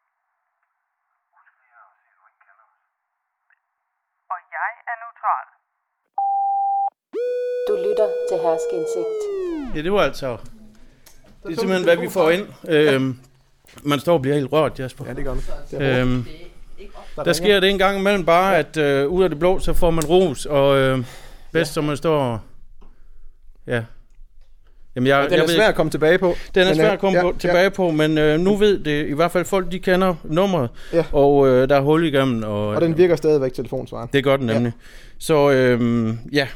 Og 4.34 4.40
jeg 4.56 4.72
er 4.90 4.96
neutral. 5.02 5.46
Du 7.68 7.74
lytter 8.00 8.12
til 8.28 8.36
Herskeindsigt. 8.36 9.76
Ja, 9.76 9.82
det 9.82 9.92
var 9.92 10.00
altså... 10.00 10.36
Det 11.46 11.52
er 11.52 11.60
simpelthen, 11.60 11.84
hvad 11.84 11.96
vi 11.96 12.08
får 12.08 12.30
ind. 12.30 12.46
Øhm, 12.68 13.18
man 13.82 14.00
står 14.00 14.12
og 14.14 14.22
bliver 14.22 14.36
helt 14.36 14.52
rørt, 14.52 14.78
Jasper. 14.78 15.04
Ja, 15.08 15.12
det 15.12 15.24
gør 15.24 15.34
man. 15.34 15.42
Det 15.70 16.00
Øhm, 16.00 16.26
der 17.24 17.32
sker 17.32 17.60
det 17.60 17.70
en 17.70 17.78
gang 17.78 17.98
imellem 17.98 18.24
bare, 18.24 18.56
at 18.56 18.76
øh, 18.76 19.08
ud 19.08 19.22
af 19.22 19.28
det 19.30 19.38
blå, 19.38 19.58
så 19.58 19.72
får 19.72 19.90
man 19.90 20.04
ros, 20.04 20.46
og 20.46 20.76
øh, 20.76 21.04
bedst, 21.52 21.72
som 21.72 21.84
man 21.84 21.96
står... 21.96 22.42
Ja. 23.66 23.82
Jamen, 24.96 25.06
jeg, 25.06 25.22
Den 25.24 25.32
jeg 25.32 25.38
er 25.38 25.42
ved 25.46 25.54
svær 25.54 25.68
at 25.68 25.74
komme 25.74 25.90
tilbage 25.90 26.18
på. 26.18 26.34
Den 26.54 26.66
er 26.66 26.74
svær 26.74 26.90
at 26.90 26.98
komme 26.98 27.18
ja, 27.18 27.22
på, 27.22 27.36
tilbage 27.38 27.70
på, 27.70 27.90
men 27.90 28.18
øh, 28.18 28.40
nu 28.40 28.56
ved 28.56 28.78
det 28.78 29.06
i 29.06 29.12
hvert 29.12 29.30
fald 29.30 29.44
folk, 29.44 29.72
de 29.72 29.78
kender 29.78 30.14
nummeret, 30.24 30.70
Ja. 30.92 31.04
og 31.12 31.48
øh, 31.48 31.68
der 31.68 31.76
er 31.76 31.80
hul 31.80 32.04
igennem. 32.06 32.42
Og, 32.42 32.68
Og 32.68 32.80
den 32.80 32.96
virker 32.98 33.16
stadigvæk 33.16 33.52
telefonsvaren. 33.52 34.08
Det 34.12 34.24
gør 34.24 34.36
den 34.36 34.46
nemlig. 34.46 34.72
Så 35.18 35.50
øh, 35.50 36.14
ja, 36.32 36.48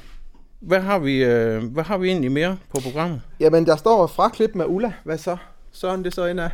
hvad 0.66 0.80
har, 0.80 0.99
vi, 0.99 1.25
øh, 1.25 1.62
hvad 1.73 1.85
har 1.85 1.99
vi 1.99 2.09
egentlig 2.09 2.33
mere 2.33 2.56
på 2.75 2.80
programmet? 2.83 3.21
Jamen, 3.40 3.66
der 3.66 3.76
står 3.76 4.06
fra 4.06 4.28
klip 4.28 4.50
med 4.54 4.64
Ulla. 4.68 4.92
Hvad 5.04 5.18
så? 5.18 5.37
Søren, 5.73 6.04
det 6.04 6.14
så 6.14 6.26
ind 6.26 6.40
af. 6.40 6.50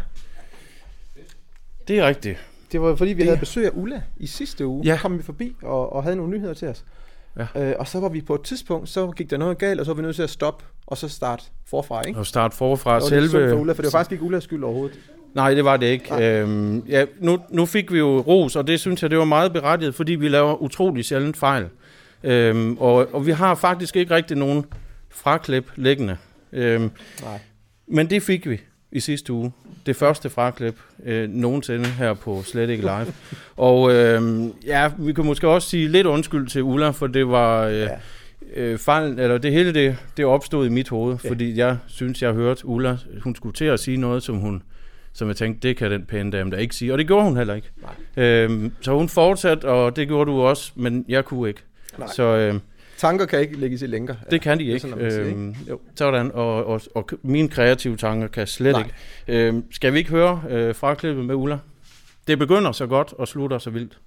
Det 1.89 1.99
er 1.99 2.07
rigtigt. 2.07 2.39
Det 2.73 2.81
var 2.81 2.95
fordi, 2.97 3.11
vi 3.13 3.19
Det- 3.19 3.27
havde 3.27 3.41
besøg 3.41 3.67
af 3.67 3.71
Ulla 3.75 4.03
i 4.17 4.27
sidste 4.27 4.67
uge. 4.67 4.85
Ja. 4.85 4.99
Kom 5.03 5.19
vi 5.19 5.23
forbi 5.23 5.57
og, 5.63 5.93
og 5.93 6.03
havde 6.03 6.17
nogle 6.17 6.33
nyheder 6.33 6.55
til 6.55 6.69
os. 6.69 6.85
Ja. 7.55 7.69
Øh, 7.71 7.75
og 7.79 7.89
så 7.89 8.01
var 8.01 8.09
vi 8.09 8.21
på 8.21 8.35
et 8.35 8.43
tidspunkt, 8.43 8.89
så 8.89 9.11
gik 9.11 9.31
der 9.31 9.37
noget 9.37 9.59
galt, 9.59 9.81
og 9.81 9.87
så 9.87 9.93
var 9.93 9.97
vi 9.97 10.03
nødt 10.03 10.17
til 10.17 10.23
at 10.23 10.31
stoppe, 10.31 10.65
og 10.87 10.97
så 10.99 11.09
starte 11.09 11.45
forfra, 11.67 12.03
ikke? 12.07 12.19
Og 12.21 12.27
starte 12.27 12.57
forfra 12.57 12.95
Det 12.95 13.03
var 13.03 13.09
selve... 13.09 13.51
for 13.51 13.57
Ulla, 13.61 13.73
for 13.73 13.83
det 13.83 13.93
var 13.93 13.99
faktisk 13.99 14.13
ikke 14.13 14.25
Ullas 14.25 14.45
skyld 14.45 14.65
overhovedet. 14.65 14.99
Nej, 15.35 15.55
det 15.55 15.65
var 15.65 15.77
det 15.77 15.87
ikke. 15.87 16.15
Øhm, 16.41 16.79
ja, 16.79 17.05
nu, 17.21 17.39
nu 17.51 17.67
fik 17.67 17.93
vi 17.93 17.99
jo 17.99 18.21
ros, 18.21 18.57
og 18.57 18.67
det 18.67 18.81
synes 18.81 19.03
jeg, 19.03 19.11
det 19.11 19.19
var 19.19 19.25
meget 19.25 19.53
berettiget, 19.53 19.95
fordi 19.95 20.13
vi 20.15 20.29
laver 20.29 20.63
utrolig 20.63 21.05
sjældent 21.05 21.37
fejl. 21.37 21.69
Øhm, 22.25 22.77
og, 22.79 23.15
og 23.15 23.27
vi 23.27 23.31
har 23.31 23.55
faktisk 23.55 23.97
ikke 23.97 24.15
rigtig 24.15 24.37
nogen 24.37 24.65
fraklip 25.11 25.71
liggende. 25.77 26.17
Øhm, 26.53 26.91
Nej. 27.23 27.39
men 27.87 28.11
det 28.11 28.23
fik 28.23 28.49
vi 28.51 28.61
i 28.93 29.01
sidste 29.01 29.33
uge. 29.33 29.53
Det 29.87 29.97
første 29.97 30.31
fraklip 30.31 30.77
øh, 31.05 31.29
nogensinde 31.31 31.87
her 31.87 32.15
på 32.15 32.43
Slet 32.43 32.71
ikke 32.71 32.83
live. 32.83 33.07
og 33.57 33.93
øh, 33.95 34.45
ja, 34.67 34.91
vi 34.99 35.13
kan 35.13 35.25
måske 35.25 35.49
også 35.49 35.69
sige 35.69 35.89
lidt 35.89 36.07
undskyld 36.07 36.49
til 36.49 36.63
Ulla, 36.63 36.91
for 36.91 37.07
det 37.07 37.29
var... 37.29 37.63
Øh, 37.67 37.75
Ja. 37.81 37.89
øh, 38.63 38.79
fejlen, 38.79 39.19
eller 39.19 39.39
det 39.39 39.53
hele 39.53 39.75
det, 39.75 39.97
det 40.17 40.25
opstod 40.25 40.67
i 40.67 40.69
mit 40.69 40.89
hoved, 40.89 41.17
ja. 41.25 41.31
fordi 41.31 41.57
jeg 41.57 41.77
synes, 41.87 42.23
jeg 42.23 42.33
hørte 42.33 42.67
Ulla, 42.67 42.97
hun 43.23 43.35
skulle 43.35 43.53
til 43.53 43.65
at 43.65 43.81
sige 43.81 43.97
noget, 43.97 44.23
som 44.23 44.37
hun 44.37 44.63
som 45.13 45.29
jeg 45.29 45.37
tænkte, 45.37 45.69
det 45.69 45.77
kan 45.77 45.91
den 45.91 46.05
pæne 46.05 46.31
dame 46.31 46.51
der 46.51 46.57
ikke 46.57 46.75
sige. 46.75 46.93
Og 46.93 46.99
det 46.99 47.07
gjorde 47.07 47.25
hun 47.25 47.37
heller 47.37 47.55
ikke. 47.55 47.71
Øhm, 48.17 48.73
så 48.81 48.93
hun 48.97 49.09
fortsatte, 49.09 49.65
og 49.65 49.97
det 49.97 50.09
gjorde 50.09 50.31
du 50.31 50.41
også, 50.41 50.73
men 50.75 51.05
jeg 51.09 51.25
kunne 51.25 51.49
ikke. 51.49 51.61
Nej. 52.01 52.09
Så 52.15 52.23
øhm, 52.23 52.61
Tanker 52.97 53.27
kan 53.27 53.41
ikke 53.41 53.57
lægges 53.57 53.83
i 53.83 53.87
lænker. 53.87 54.15
det 54.31 54.41
kan 54.43 54.59
de 54.59 54.65
det 54.65 54.69
ikke. 54.71 54.81
sådan, 54.81 55.11
siger, 55.11 55.25
ikke? 55.25 55.31
Øhm, 55.39 55.55
jo, 55.69 55.81
sådan, 55.97 56.31
og, 56.33 56.65
og, 56.67 56.81
og 56.95 57.09
mine 57.23 57.49
kreative 57.49 57.97
tanker 57.97 58.29
kan 58.29 58.47
slet 58.47 58.73
Nej. 58.73 58.83
ikke. 58.83 59.47
Øhm, 59.47 59.73
skal 59.73 59.93
vi 59.93 59.99
ikke 59.99 60.11
høre 60.11 60.43
øh, 60.49 60.75
fraklippet 60.75 61.25
med 61.25 61.35
Ulla? 61.35 61.59
Det 62.27 62.39
begynder 62.39 62.73
så 62.73 62.87
godt 62.87 63.13
og 63.13 63.29
slutter 63.29 63.59
så 63.59 63.71
vildt. 63.71 63.99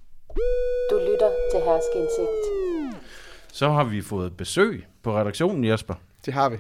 Du 0.89 0.95
lytter 0.95 1.29
til 1.51 1.59
Herskeindsigt. 1.59 2.29
Så 3.53 3.69
har 3.69 3.83
vi 3.83 4.01
fået 4.01 4.37
besøg 4.37 4.85
på 5.03 5.17
redaktionen, 5.19 5.63
Jesper. 5.65 5.93
Det 6.25 6.33
har 6.33 6.49
vi. 6.49 6.57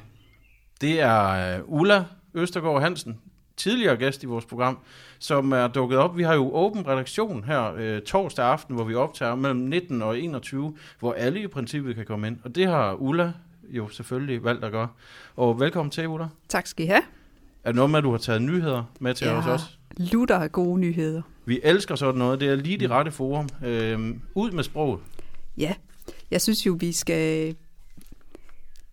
Det 0.81 1.01
er 1.01 1.55
øh, 1.57 1.61
Ulla 1.65 2.03
Østergaard 2.33 2.81
Hansen, 2.81 3.19
tidligere 3.57 3.97
gæst 3.97 4.23
i 4.23 4.25
vores 4.25 4.45
program, 4.45 4.77
som 5.19 5.51
er 5.51 5.67
dukket 5.67 5.97
op. 5.97 6.17
Vi 6.17 6.23
har 6.23 6.33
jo 6.33 6.55
åben 6.55 6.87
redaktion 6.87 7.43
her 7.43 7.73
øh, 7.77 8.01
torsdag 8.01 8.45
aften, 8.45 8.75
hvor 8.75 8.83
vi 8.83 8.95
optager 8.95 9.35
mellem 9.35 9.59
19 9.59 10.01
og 10.01 10.19
21, 10.19 10.75
hvor 10.99 11.13
alle 11.13 11.41
i 11.43 11.47
princippet 11.47 11.95
kan 11.95 12.05
komme 12.05 12.27
ind. 12.27 12.37
Og 12.43 12.55
det 12.55 12.67
har 12.67 12.93
Ulla 12.93 13.31
jo 13.69 13.89
selvfølgelig 13.89 14.43
valgt 14.43 14.63
at 14.65 14.71
gøre. 14.71 14.87
Og 15.35 15.59
velkommen 15.59 15.91
til, 15.91 16.07
Ulla. 16.07 16.27
Tak 16.49 16.67
skal 16.67 16.85
I 16.85 16.87
have. 16.87 17.01
Er 17.63 17.69
det 17.69 17.75
noget 17.75 17.91
med, 17.91 17.97
at 17.97 18.03
du 18.03 18.11
har 18.11 18.17
taget 18.17 18.41
nyheder 18.41 18.83
med 18.99 19.13
til 19.13 19.27
Jeg 19.27 19.35
os 19.35 19.45
også? 19.47 19.65
lutter 19.97 20.35
af 20.37 20.51
gode 20.51 20.79
nyheder. 20.79 21.21
Vi 21.45 21.59
elsker 21.63 21.95
sådan 21.95 22.19
noget. 22.19 22.39
Det 22.39 22.49
er 22.49 22.55
lige 22.55 22.77
de 22.77 22.87
rette 22.87 23.11
forum. 23.11 23.49
Øh, 23.65 24.15
ud 24.35 24.51
med 24.51 24.63
sproget. 24.63 24.99
Ja, 25.57 25.73
jeg 26.31 26.41
synes 26.41 26.65
jo, 26.65 26.77
vi 26.79 26.91
skal 26.91 27.55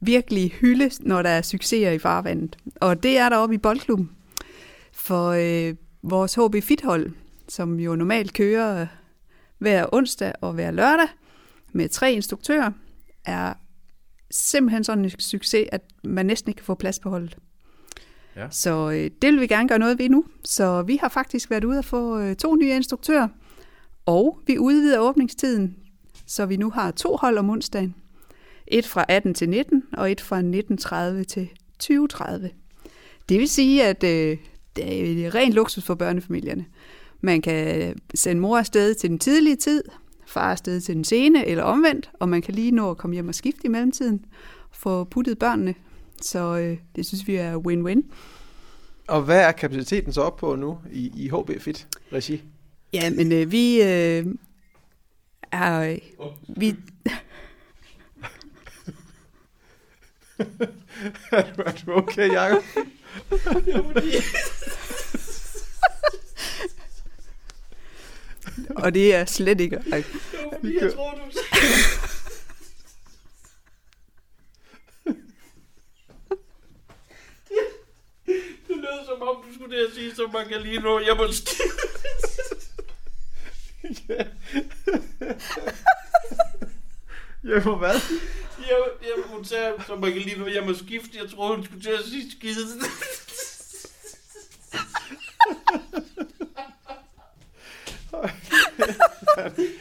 virkelig 0.01 0.51
hylde, 0.61 0.91
når 1.01 1.23
der 1.23 1.31
er 1.31 1.43
succeser 1.43 1.91
i 1.91 1.99
farvandet. 1.99 2.57
Og 2.81 3.03
det 3.03 3.19
er 3.19 3.29
der 3.29 3.37
oppe 3.37 3.55
i 3.55 3.59
boldklubben. 3.59 4.11
For 5.01 5.29
øh, 5.29 5.75
vores 6.03 6.35
HB 6.35 6.63
Fit-hold, 6.63 7.13
som 7.49 7.81
jo 7.81 7.97
normalt 7.97 8.35
kører 8.35 8.87
hver 9.59 9.87
onsdag 9.93 10.33
og 10.41 10.53
hver 10.53 10.71
lørdag 10.71 11.09
med 11.73 11.89
tre 11.89 12.13
instruktører, 12.13 12.71
er 13.25 13.55
simpelthen 14.31 14.85
sådan 14.85 15.05
en 15.05 15.11
succes, 15.11 15.69
at 15.73 15.81
man 16.05 16.27
næsten 16.27 16.51
ikke 16.51 16.59
kan 16.59 16.65
få 16.65 16.75
plads 16.75 16.99
på 16.99 17.11
holdet. 17.11 17.37
Ja. 18.37 18.47
Så 18.51 18.91
øh, 18.91 19.11
det 19.23 19.33
vil 19.33 19.41
vi 19.41 19.47
gerne 19.47 19.69
gøre 19.69 19.79
noget 19.79 19.99
ved 19.99 20.09
nu. 20.09 20.25
Så 20.45 20.83
vi 20.83 20.97
har 20.97 21.09
faktisk 21.09 21.51
været 21.51 21.65
ude 21.65 21.79
og 21.79 21.85
få 21.85 22.19
øh, 22.19 22.37
to 22.37 22.55
nye 22.55 22.77
instruktører, 22.77 23.29
og 24.07 24.41
vi 24.47 24.59
udvider 24.59 24.99
åbningstiden, 24.99 25.77
så 26.27 26.47
vi 26.47 26.57
nu 26.57 26.71
har 26.71 26.91
to 26.91 27.17
hold 27.17 27.39
om 27.39 27.51
onsdagen. 27.51 27.95
Et 28.67 28.87
fra 28.87 29.05
18 29.09 29.35
til 29.35 29.49
19, 29.49 29.83
og 29.93 30.13
et 30.13 30.21
fra 30.21 30.41
19.30 30.41 31.25
til 31.25 31.49
20.30. 31.83 32.49
Det 33.29 33.39
vil 33.39 33.49
sige, 33.49 33.85
at 33.85 34.05
øh, 34.05 34.39
det 34.87 35.27
er 35.27 35.35
ren 35.35 35.53
luksus 35.53 35.85
for 35.85 35.95
børnefamilierne. 35.95 36.65
Man 37.21 37.43
kan 37.43 37.95
sende 38.15 38.43
mor 38.43 38.59
afsted 38.59 38.95
til 38.95 39.11
den 39.11 39.19
tidlige 39.19 39.57
tid, 39.57 39.83
far 40.27 40.51
afsted 40.51 40.81
til 40.81 40.95
den 40.95 41.05
sene, 41.05 41.47
eller 41.47 41.63
omvendt, 41.63 42.11
og 42.21 42.29
man 42.29 42.43
kan 42.43 42.55
lige 42.55 42.71
nå 42.71 42.91
at 42.91 42.97
komme 42.97 43.15
hjem 43.15 43.29
og 43.29 43.35
skifte 43.35 43.65
i 43.65 43.69
mellemtiden, 43.69 44.25
få 44.73 45.05
puttet 45.05 45.39
børnene. 45.39 45.75
Så 46.23 46.59
øh, 46.59 46.79
det 46.97 47.07
synes 47.07 47.27
vi 47.27 47.35
er 47.35 47.57
win-win. 47.57 48.03
Og 49.09 49.23
hvad 49.23 49.41
er 49.41 49.53
kapaciteten 49.53 50.13
så 50.13 50.21
op 50.21 50.37
på 50.37 50.57
nu 50.57 50.79
i, 50.93 51.13
i 51.15 51.29
HB 51.29 51.61
Fit 51.61 51.89
regi? 52.13 52.43
Ja, 52.93 53.11
men 53.11 53.33
øh, 53.33 53.53
vi 53.53 53.83
øh, 53.83 54.27
er... 55.53 55.81
Øh, 55.81 55.99
vi, 56.49 56.69
er, 61.33 61.55
du, 61.57 61.63
er 61.63 61.73
du 61.87 61.93
okay, 61.93 62.33
Jacob? 62.33 62.63
og 68.85 68.95
det 68.95 69.15
er 69.15 69.25
slet 69.25 69.61
ikke... 69.61 69.79
Ej, 69.93 70.05
Jeg 70.63 70.93
tror, 70.95 71.11
du 71.11 71.21
Det 78.69 78.77
lød 78.77 79.07
som 79.07 79.23
om, 79.23 79.37
du 79.49 79.55
skulle 79.55 79.77
det 79.77 79.87
at 79.87 79.95
sige, 79.95 80.15
som 80.15 80.33
man 80.33 80.49
kan 80.49 80.61
lige 80.61 80.81
nå. 80.81 80.99
Jeg 80.99 81.17
må 81.17 81.27
Jeg 87.45 87.63
må 87.65 87.77
hvad? 87.77 88.01
Jeg, 88.59 88.79
jeg 89.03 89.25
må 89.31 89.45
tage, 89.45 89.73
så 89.87 89.97
man 89.97 90.13
kan 90.13 90.23
lige 90.23 90.39
nu, 90.39 90.47
jeg 90.47 90.65
må 90.65 90.75
skifte. 90.75 91.19
Jeg 91.23 91.31
troede, 91.31 91.57
hun 91.57 91.65
skulle 91.65 91.83
til 91.83 91.91
at 91.91 92.05
sige 92.05 92.31
skide. 92.31 92.81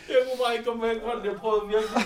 jeg 0.10 0.22
kunne 0.26 0.40
bare 0.44 0.49
ikke 0.60 0.70
komme 0.70 0.84
væk 0.88 0.98
fra 1.04 1.12
den. 1.18 1.26
Jeg 1.30 1.36
prøvede 1.42 1.64
virkelig. 1.74 2.04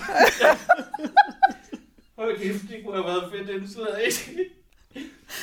Hold 2.18 2.36
kæft, 2.42 2.62
det 2.70 2.76
kunne 2.84 2.96
have 2.98 3.06
været 3.12 3.24
fedt 3.32 3.48
indslag. 3.56 4.04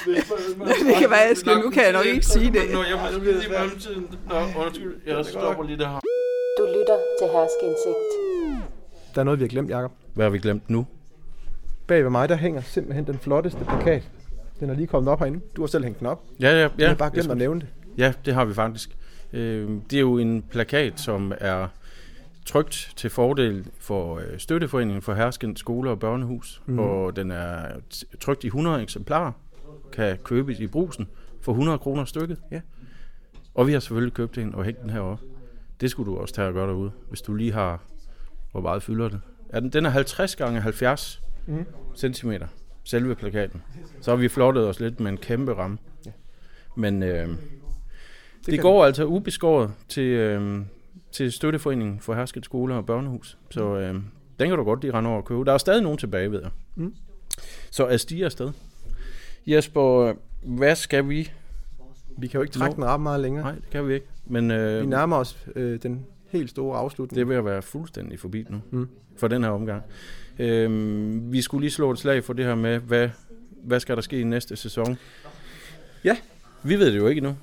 Det 0.05 0.95
kan 1.01 1.09
være, 1.09 1.19
jeg 1.29 1.37
skal- 1.37 1.57
nu 1.57 1.69
kan 1.69 1.83
jeg 1.83 1.91
nok 1.93 2.05
ikke 2.05 2.25
sige 2.25 2.51
det. 2.53 2.61
Nå, 2.73 2.83
jeg 2.83 2.97
må 3.01 3.07
skide 3.19 3.43
i 3.45 3.49
mellemtiden. 3.59 4.07
Nå, 4.29 4.35
undskyld. 4.65 4.95
Jeg 5.05 5.25
stopper 5.25 5.63
lige 5.63 5.77
der. 5.77 5.99
Du 6.57 6.63
lytter 6.65 6.97
til 7.19 7.27
Herskeindsigt. 7.35 8.11
Der 9.15 9.19
er 9.21 9.23
noget, 9.25 9.39
vi 9.39 9.43
har 9.43 9.49
glemt, 9.49 9.69
Jacob. 9.69 9.91
Hvad 10.13 10.25
har 10.25 10.29
vi 10.29 10.39
glemt 10.39 10.69
nu? 10.69 10.85
Bag 11.87 12.03
ved 12.03 12.09
mig, 12.09 12.29
der 12.29 12.35
hænger 12.35 12.61
simpelthen 12.61 13.07
den 13.07 13.19
flotteste 13.19 13.59
plakat. 13.69 14.03
Den 14.59 14.69
er 14.69 14.73
lige 14.73 14.87
kommet 14.87 15.11
op 15.11 15.19
herinde. 15.19 15.39
Du 15.55 15.61
har 15.61 15.67
selv 15.67 15.83
hængt 15.83 15.99
den 15.99 16.07
op. 16.07 16.23
Ja, 16.39 16.49
ja, 16.49 16.57
ja. 16.61 16.69
Jeg 16.77 16.87
har 16.87 16.95
bare 16.95 17.09
glemt 17.09 17.25
jeg 17.25 17.31
at 17.31 17.37
nævne 17.37 17.59
det. 17.61 17.67
Ja, 17.97 18.13
det 18.25 18.33
har 18.33 18.45
vi 18.45 18.53
faktisk. 18.53 18.89
Øh, 19.33 19.69
det 19.89 19.95
er 19.97 19.99
jo 19.99 20.17
en 20.17 20.41
plakat, 20.41 20.99
som 20.99 21.33
er 21.39 21.67
trygt 22.45 22.93
til 22.95 23.09
fordel 23.09 23.67
for 23.79 24.15
øh, 24.17 24.37
Støtteforeningen 24.39 25.01
for 25.01 25.13
Herskend 25.13 25.57
Skole 25.57 25.89
og 25.89 25.99
Børnehus, 25.99 26.61
mm. 26.65 26.79
og 26.79 27.15
den 27.15 27.31
er 27.31 27.65
t- 27.93 28.17
trykt 28.19 28.43
i 28.43 28.47
100 28.47 28.81
eksemplarer, 28.81 29.31
kan 29.91 30.17
købes 30.23 30.59
i 30.59 30.67
brusen 30.67 31.07
for 31.41 31.51
100 31.51 31.77
kroner 31.79 32.05
stykket. 32.05 32.37
Ja. 32.51 32.61
Og 33.55 33.67
vi 33.67 33.73
har 33.73 33.79
selvfølgelig 33.79 34.13
købt 34.13 34.37
en 34.37 34.55
og 34.55 34.63
hængt 34.63 34.81
den 34.81 34.89
heroppe. 34.89 35.25
Det 35.81 35.91
skulle 35.91 36.11
du 36.11 36.17
også 36.17 36.33
tage 36.33 36.47
og 36.47 36.53
gøre 36.53 36.67
derude, 36.67 36.91
hvis 37.09 37.21
du 37.21 37.33
lige 37.33 37.51
har... 37.53 37.83
Hvor 38.51 38.61
meget 38.61 38.83
fylder 38.83 39.09
det? 39.09 39.19
Er 39.49 39.59
den, 39.59 39.69
den 39.69 39.85
er 39.85 39.89
50 39.89 40.35
gange 40.35 40.61
70 40.61 41.21
Mhm. 41.47 41.57
mm. 41.57 42.13
cm, 42.13 42.31
selve 42.83 43.15
plakaten. 43.15 43.61
Så 44.01 44.11
har 44.11 44.15
vi 44.15 44.29
flottet 44.29 44.67
os 44.67 44.79
lidt 44.79 44.99
med 44.99 45.11
en 45.11 45.17
kæmpe 45.17 45.53
ramme. 45.53 45.77
Ja. 46.05 46.11
Men 46.75 47.03
øh, 47.03 47.27
det, 47.27 47.37
det 48.45 48.61
går 48.61 48.85
altså 48.85 49.05
ubeskåret 49.05 49.71
til, 49.89 50.03
øh, 50.03 50.61
til 51.11 51.31
Støtteforeningen 51.31 51.99
for 51.99 52.13
Hersket 52.13 52.45
Skole 52.45 52.75
og 52.75 52.85
Børnehus. 52.85 53.37
Så 53.49 53.75
øh, 53.77 53.93
den 54.39 54.49
kan 54.49 54.57
du 54.57 54.63
godt 54.63 54.81
lige 54.81 54.93
rende 54.93 55.09
over 55.09 55.17
og 55.17 55.25
købe. 55.25 55.45
Der 55.45 55.53
er 55.53 55.57
stadig 55.57 55.81
nogen 55.83 55.97
tilbage, 55.97 56.31
ved 56.31 56.41
jeg. 56.41 56.49
Mm. 56.75 56.95
Så 57.71 57.85
er 57.85 57.97
stiger 57.97 58.25
afsted. 58.25 58.51
Jesper, 59.47 60.13
hvad 60.43 60.75
skal 60.75 61.09
vi? 61.09 61.31
Vi 62.17 62.27
kan 62.27 62.37
jo 62.37 62.41
ikke 62.41 62.53
trække 62.53 62.75
den 62.75 62.85
ret 62.85 63.01
meget 63.01 63.19
længere. 63.19 63.43
Nej, 63.43 63.55
det 63.55 63.69
kan 63.71 63.87
vi 63.87 63.93
ikke. 63.93 64.05
Men 64.25 64.51
øh, 64.51 64.81
Vi 64.81 64.85
nærmer 64.85 65.17
os 65.17 65.37
øh, 65.55 65.79
den 65.83 66.05
helt 66.29 66.49
store 66.49 66.77
afslutning. 66.77 67.15
det 67.15 67.21
er 67.21 67.25
ved 67.25 67.35
at 67.35 67.45
være 67.45 67.61
fuldstændig 67.61 68.19
forbi 68.19 68.45
nu. 68.49 68.61
Mm. 68.71 68.89
For 69.17 69.27
den 69.27 69.43
her 69.43 69.49
omgang. 69.49 69.83
Øh, 70.39 71.31
vi 71.31 71.41
skulle 71.41 71.61
lige 71.61 71.71
slå 71.71 71.91
et 71.91 71.99
slag 71.99 72.23
for 72.23 72.33
det 72.33 72.45
her 72.45 72.55
med, 72.55 72.79
hvad, 72.79 73.09
hvad 73.63 73.79
skal 73.79 73.95
der 73.95 74.01
ske 74.01 74.19
i 74.19 74.23
næste 74.23 74.55
sæson? 74.55 74.97
Ja. 76.03 76.17
Vi 76.63 76.75
ved 76.75 76.91
det 76.91 76.97
jo 76.97 77.07
ikke 77.07 77.19
endnu. 77.19 77.35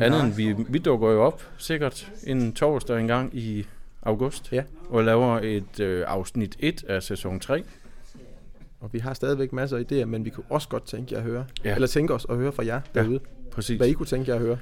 Andet 0.00 0.24
end 0.24 0.32
vi, 0.34 0.54
vi 0.68 0.78
dukker 0.78 1.10
jo 1.10 1.22
op 1.22 1.42
sikkert 1.58 2.08
en 2.24 2.52
torsdag 2.52 3.00
en 3.00 3.06
gang 3.06 3.36
i 3.36 3.66
august. 4.02 4.52
Ja. 4.52 4.62
Og 4.88 5.04
laver 5.04 5.40
et 5.42 5.80
øh, 5.80 6.04
afsnit 6.06 6.56
1 6.58 6.84
af 6.88 7.02
sæson 7.02 7.40
3. 7.40 7.62
Og 8.80 8.92
vi 8.92 8.98
har 8.98 9.14
stadigvæk 9.14 9.52
masser 9.52 9.76
af 9.76 9.82
idéer, 9.92 10.04
men 10.04 10.24
vi 10.24 10.30
kunne 10.30 10.44
også 10.50 10.68
godt 10.68 10.86
tænke 10.86 11.12
jer 11.14 11.18
at 11.18 11.24
høre. 11.26 11.44
Ja. 11.64 11.74
Eller 11.74 11.88
tænke 11.88 12.14
os 12.14 12.26
at 12.30 12.36
høre 12.36 12.52
fra 12.52 12.64
jer 12.66 12.80
Ja. 12.94 13.02
derude. 13.02 13.20
Præcis. 13.50 13.76
Hvad 13.76 13.88
I 13.88 13.92
kunne 13.92 14.06
tænke 14.06 14.28
jer 14.30 14.34
at 14.34 14.40
høre. 14.42 14.58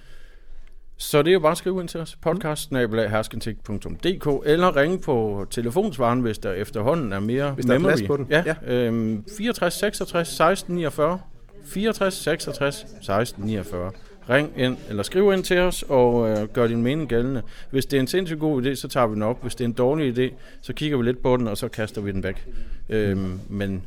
Så 0.96 1.22
det 1.22 1.28
er 1.30 1.32
jo 1.32 1.40
bare 1.40 1.52
at 1.52 1.58
skrive 1.58 1.80
ind 1.80 1.88
til 1.88 2.00
os. 2.00 2.16
podcast 2.22 2.70
eller 2.72 4.76
ringe 4.76 4.98
på 4.98 5.46
telefonsvaren, 5.50 6.20
hvis 6.20 6.38
der 6.38 6.52
efterhånden 6.52 7.12
er 7.12 7.20
mere 7.20 7.50
Hvis 7.52 7.64
der 7.66 7.74
er 7.74 7.78
memory. 7.78 7.90
plads 7.90 8.06
på 8.06 8.16
den. 8.16 8.26
Ja, 8.30 8.44
Ja. 8.46 8.54
Øhm, 8.74 9.24
64 9.38 9.74
66 9.74 10.28
16 10.28 10.74
49. 10.74 11.20
64 11.64 12.14
66 12.14 12.86
16 13.02 13.44
49. 13.44 13.90
Ring 14.30 14.52
ind, 14.56 14.76
eller 14.88 15.02
skriv 15.02 15.32
ind 15.32 15.44
til 15.44 15.58
os, 15.58 15.84
og 15.88 16.30
øh, 16.30 16.48
gør 16.48 16.66
din 16.66 16.82
mening 16.82 17.08
gældende. 17.08 17.42
Hvis 17.70 17.86
det 17.86 17.96
er 17.96 18.00
en 18.00 18.06
sindssygt 18.06 18.40
god 18.40 18.62
idé, 18.62 18.74
så 18.74 18.88
tager 18.88 19.06
vi 19.06 19.14
den 19.14 19.22
op. 19.22 19.42
Hvis 19.42 19.54
det 19.54 19.64
er 19.64 19.68
en 19.68 19.72
dårlig 19.72 20.18
idé, 20.18 20.32
så 20.62 20.72
kigger 20.72 20.96
vi 20.96 21.04
lidt 21.04 21.22
på 21.22 21.36
den, 21.36 21.48
og 21.48 21.56
så 21.58 21.68
kaster 21.68 22.00
vi 22.00 22.12
den 22.12 22.22
væk. 22.22 22.46
Øhm, 22.88 23.40
men 23.48 23.82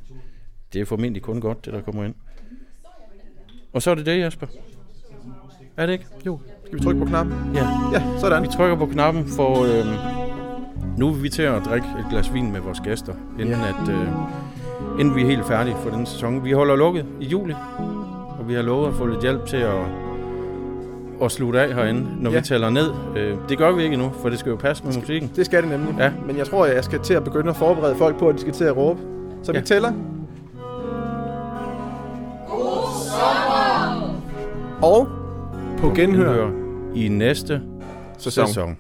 det 0.73 0.81
er 0.81 0.85
formentlig 0.85 1.21
kun 1.21 1.41
godt, 1.41 1.65
det 1.65 1.73
der 1.73 1.81
kommer 1.81 2.03
ind. 2.03 2.13
Og 3.73 3.81
så 3.81 3.91
er 3.91 3.95
det 3.95 4.05
det, 4.05 4.19
Jesper. 4.19 4.47
Er 5.77 5.85
det 5.85 5.93
ikke? 5.93 6.05
Jo. 6.25 6.39
Skal 6.65 6.79
vi 6.79 6.83
trykke 6.83 6.99
på 6.99 7.05
knappen? 7.05 7.35
Ja. 7.55 7.67
Ja, 7.93 8.03
sådan. 8.19 8.43
Vi 8.43 8.47
trykker 8.47 8.77
på 8.77 8.85
knappen 8.85 9.25
for... 9.27 9.63
Øh, 9.63 9.85
nu 10.97 11.07
er 11.07 11.13
vi 11.13 11.29
til 11.29 11.41
at 11.41 11.61
drikke 11.65 11.87
et 11.99 12.05
glas 12.09 12.33
vin 12.33 12.51
med 12.51 12.59
vores 12.59 12.79
gæster, 12.79 13.13
inden, 13.39 13.55
Ja. 13.55 13.67
at, 13.67 13.89
øh, 13.89 14.07
inden 14.99 15.15
vi 15.15 15.21
er 15.21 15.25
helt 15.25 15.47
færdige 15.47 15.75
for 15.83 15.89
denne 15.89 16.07
sæson. 16.07 16.43
Vi 16.45 16.51
holder 16.51 16.75
lukket 16.75 17.05
i 17.21 17.25
juli, 17.25 17.53
og 18.39 18.47
vi 18.47 18.53
har 18.53 18.61
lovet 18.61 18.87
at 18.87 18.93
få 18.93 19.05
lidt 19.05 19.21
hjælp 19.21 19.45
til 19.45 19.57
at, 19.57 19.85
at 21.21 21.31
slutte 21.31 21.61
af 21.61 21.73
herinde, 21.75 22.07
når 22.19 22.31
ja. 22.31 22.37
Vi 22.37 22.43
tæller 22.45 22.69
ned. 22.69 22.91
Øh, 23.17 23.37
det 23.49 23.57
gør 23.57 23.71
vi 23.71 23.83
ikke 23.83 23.93
endnu, 23.93 24.11
for 24.21 24.29
det 24.29 24.39
skal 24.39 24.49
jo 24.49 24.55
passe 24.55 24.83
med 24.85 24.93
musikken. 24.95 25.31
Det 25.35 25.45
skal 25.45 25.61
det 25.63 25.69
nemlig. 25.71 25.95
Ja. 25.99 26.11
Men 26.27 26.37
jeg 26.37 26.47
tror, 26.47 26.65
jeg 26.65 26.83
skal 26.83 26.99
til 26.99 27.13
at 27.13 27.23
begynde 27.23 27.49
at 27.49 27.55
forberede 27.55 27.95
folk 27.95 28.19
på, 28.19 28.29
at 28.29 28.35
de 28.35 28.41
skal 28.41 28.53
til 28.53 28.63
at 28.63 28.77
råbe. 28.77 28.99
Så 29.43 29.51
Ja. 29.51 29.59
vi 29.59 29.65
tæller. 29.65 29.91
Og 34.81 35.07
på 35.77 35.89
genhør 35.95 36.49
I 36.95 37.07
næste 37.07 37.61
sæson. 38.17 38.47
sæson. 38.47 38.77